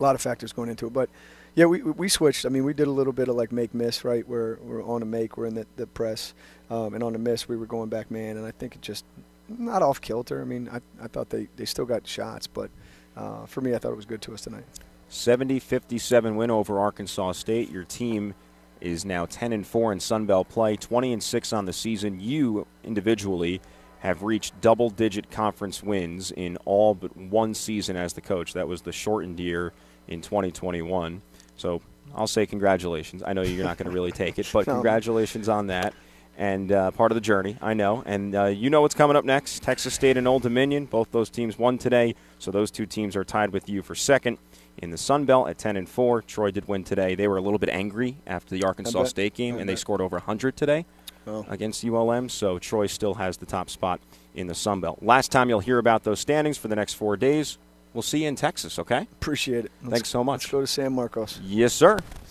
a 0.02 0.04
lot 0.04 0.16
of 0.16 0.22
factors 0.22 0.52
going 0.52 0.70
into 0.70 0.88
it. 0.88 0.94
But 0.94 1.10
yeah, 1.56 1.66
we 1.66 1.82
we 1.82 2.10
switched. 2.10 2.46
I 2.46 2.50
mean, 2.50 2.64
we 2.64 2.74
did 2.74 2.88
a 2.88 2.92
little 2.92 3.14
bit 3.14 3.28
of 3.28 3.36
like 3.36 3.52
make 3.52 3.74
miss, 3.74 4.04
right? 4.04 4.28
Where 4.28 4.58
we're 4.62 4.84
on 4.84 5.02
a 5.02 5.06
make, 5.06 5.38
we're 5.38 5.46
in 5.46 5.56
the, 5.56 5.68
the 5.76 5.88
press, 5.88 6.34
um, 6.70 6.94
and 6.94 7.04
on 7.04 7.16
a 7.16 7.20
miss, 7.20 7.48
we 7.48 7.56
were 7.58 7.66
going 7.66 7.90
back 7.90 8.10
man. 8.10 8.38
And 8.38 8.46
I 8.46 8.52
think 8.52 8.76
it 8.76 8.82
just 8.82 9.06
not 9.48 9.82
off 9.82 10.02
kilter. 10.02 10.42
I 10.42 10.46
mean, 10.46 10.70
I 10.72 10.82
I 11.02 11.08
thought 11.08 11.30
they 11.30 11.48
they 11.56 11.66
still 11.66 11.86
got 11.86 12.08
shots, 12.08 12.48
but 12.48 12.70
uh, 13.16 13.46
for 13.46 13.62
me, 13.62 13.76
I 13.76 13.78
thought 13.78 13.92
it 13.92 13.98
was 13.98 14.06
good 14.06 14.22
to 14.24 14.34
us 14.34 14.42
tonight. 14.42 14.66
70-57 15.10 16.36
win 16.36 16.50
over 16.50 16.80
Arkansas 16.80 17.34
State. 17.34 17.70
Your 17.70 17.84
team 17.84 18.34
is 18.80 19.04
now 19.04 19.26
10 19.26 19.52
and 19.52 19.68
4 19.68 19.92
in 19.92 20.00
Sun 20.00 20.26
Belt 20.26 20.48
play, 20.48 20.78
20 20.78 21.12
and 21.12 21.22
6 21.22 21.52
on 21.52 21.66
the 21.66 21.74
season. 21.74 22.22
You 22.22 22.66
individually 22.86 23.60
have 24.00 24.24
reached 24.24 24.60
double-digit 24.62 25.30
conference 25.30 25.84
wins 25.84 26.32
in 26.32 26.56
all 26.64 26.96
but 26.96 27.16
one 27.18 27.54
season 27.54 27.98
as 27.98 28.14
the 28.14 28.22
coach. 28.22 28.54
That 28.54 28.70
was 28.70 28.84
the 28.84 28.94
shortened 28.94 29.38
year 29.38 29.74
in 30.12 30.22
2021. 30.22 31.22
So 31.58 31.82
I'll 32.16 32.28
say 32.28 32.46
congratulations. 32.46 33.24
I 33.26 33.34
know 33.34 33.42
you're 33.42 33.64
not 33.64 33.78
going 33.78 33.90
to 33.90 33.94
really 33.94 34.12
take 34.12 34.38
it, 34.40 34.50
but 34.54 34.68
No. 34.68 34.74
congratulations 34.74 35.50
on 35.50 35.68
that. 35.68 35.94
And 36.38 36.72
uh, 36.72 36.92
part 36.92 37.12
of 37.12 37.16
the 37.16 37.22
journey, 37.22 37.58
I 37.62 37.74
know. 37.74 38.04
And 38.06 38.34
uh, 38.36 38.46
you 38.46 38.70
know 38.70 38.82
what's 38.82 38.96
coming 38.96 39.16
up 39.16 39.26
next 39.26 39.62
Texas 39.64 39.94
State 39.94 40.18
and 40.18 40.28
Old 40.28 40.42
Dominion. 40.44 40.86
Both 40.86 41.12
those 41.12 41.30
teams 41.30 41.60
won 41.60 41.78
today, 41.78 42.16
so 42.40 42.52
those 42.52 42.72
two 42.72 42.86
teams 42.86 43.16
are 43.16 43.24
tied 43.24 43.52
with 43.52 43.70
you 43.70 43.82
for 43.84 43.96
second 43.96 44.38
in 44.78 44.90
the 44.92 44.98
Sun 44.98 45.26
Belt 45.26 45.50
at 45.50 45.58
10 45.58 45.76
and 45.76 45.88
4. 45.88 46.22
Troy 46.24 46.50
did 46.50 46.68
win 46.68 46.84
today. 46.84 47.16
They 47.16 47.28
were 47.28 47.38
a 47.38 47.42
little 47.42 47.60
bit 47.60 47.70
angry 47.70 48.18
after 48.26 48.56
the 48.56 48.64
Arkansas. 48.64 49.04
State 49.06 49.34
game, 49.36 49.58
and 49.58 49.70
they 49.70 49.76
scored 49.76 50.02
over 50.02 50.16
100 50.18 50.56
today 50.56 50.86
Oh. 51.28 51.46
against 51.50 51.86
ULM. 51.86 52.30
So 52.30 52.58
Troy 52.58 52.88
still 52.88 53.14
has 53.16 53.38
the 53.38 53.46
top 53.46 53.70
spot 53.70 54.00
in 54.34 54.48
the 54.48 54.56
Sun 54.56 54.80
Belt. 54.82 55.00
Last 55.04 55.32
time 55.32 55.50
you'll 55.50 55.60
hear 55.60 55.78
about 55.78 56.04
those 56.04 56.20
standings 56.20 56.58
for 56.58 56.70
the 56.70 56.76
next 56.76 56.94
four 56.94 57.16
days. 57.18 57.58
We'll 57.94 58.02
see 58.02 58.22
you 58.24 58.28
in 58.30 58.36
Texas, 58.36 58.80
okay? 58.80 59.02
Appreciate 59.14 59.66
it. 59.66 59.72
Let's- 59.82 59.94
Thanks 59.94 60.10
so 60.10 60.24
much. 60.24 60.44
Let's 60.44 60.52
go 60.52 60.62
to 60.62 60.68
San 60.68 60.94
Marcos. 60.94 61.40
Yes, 61.44 61.74
sir. 61.74 61.98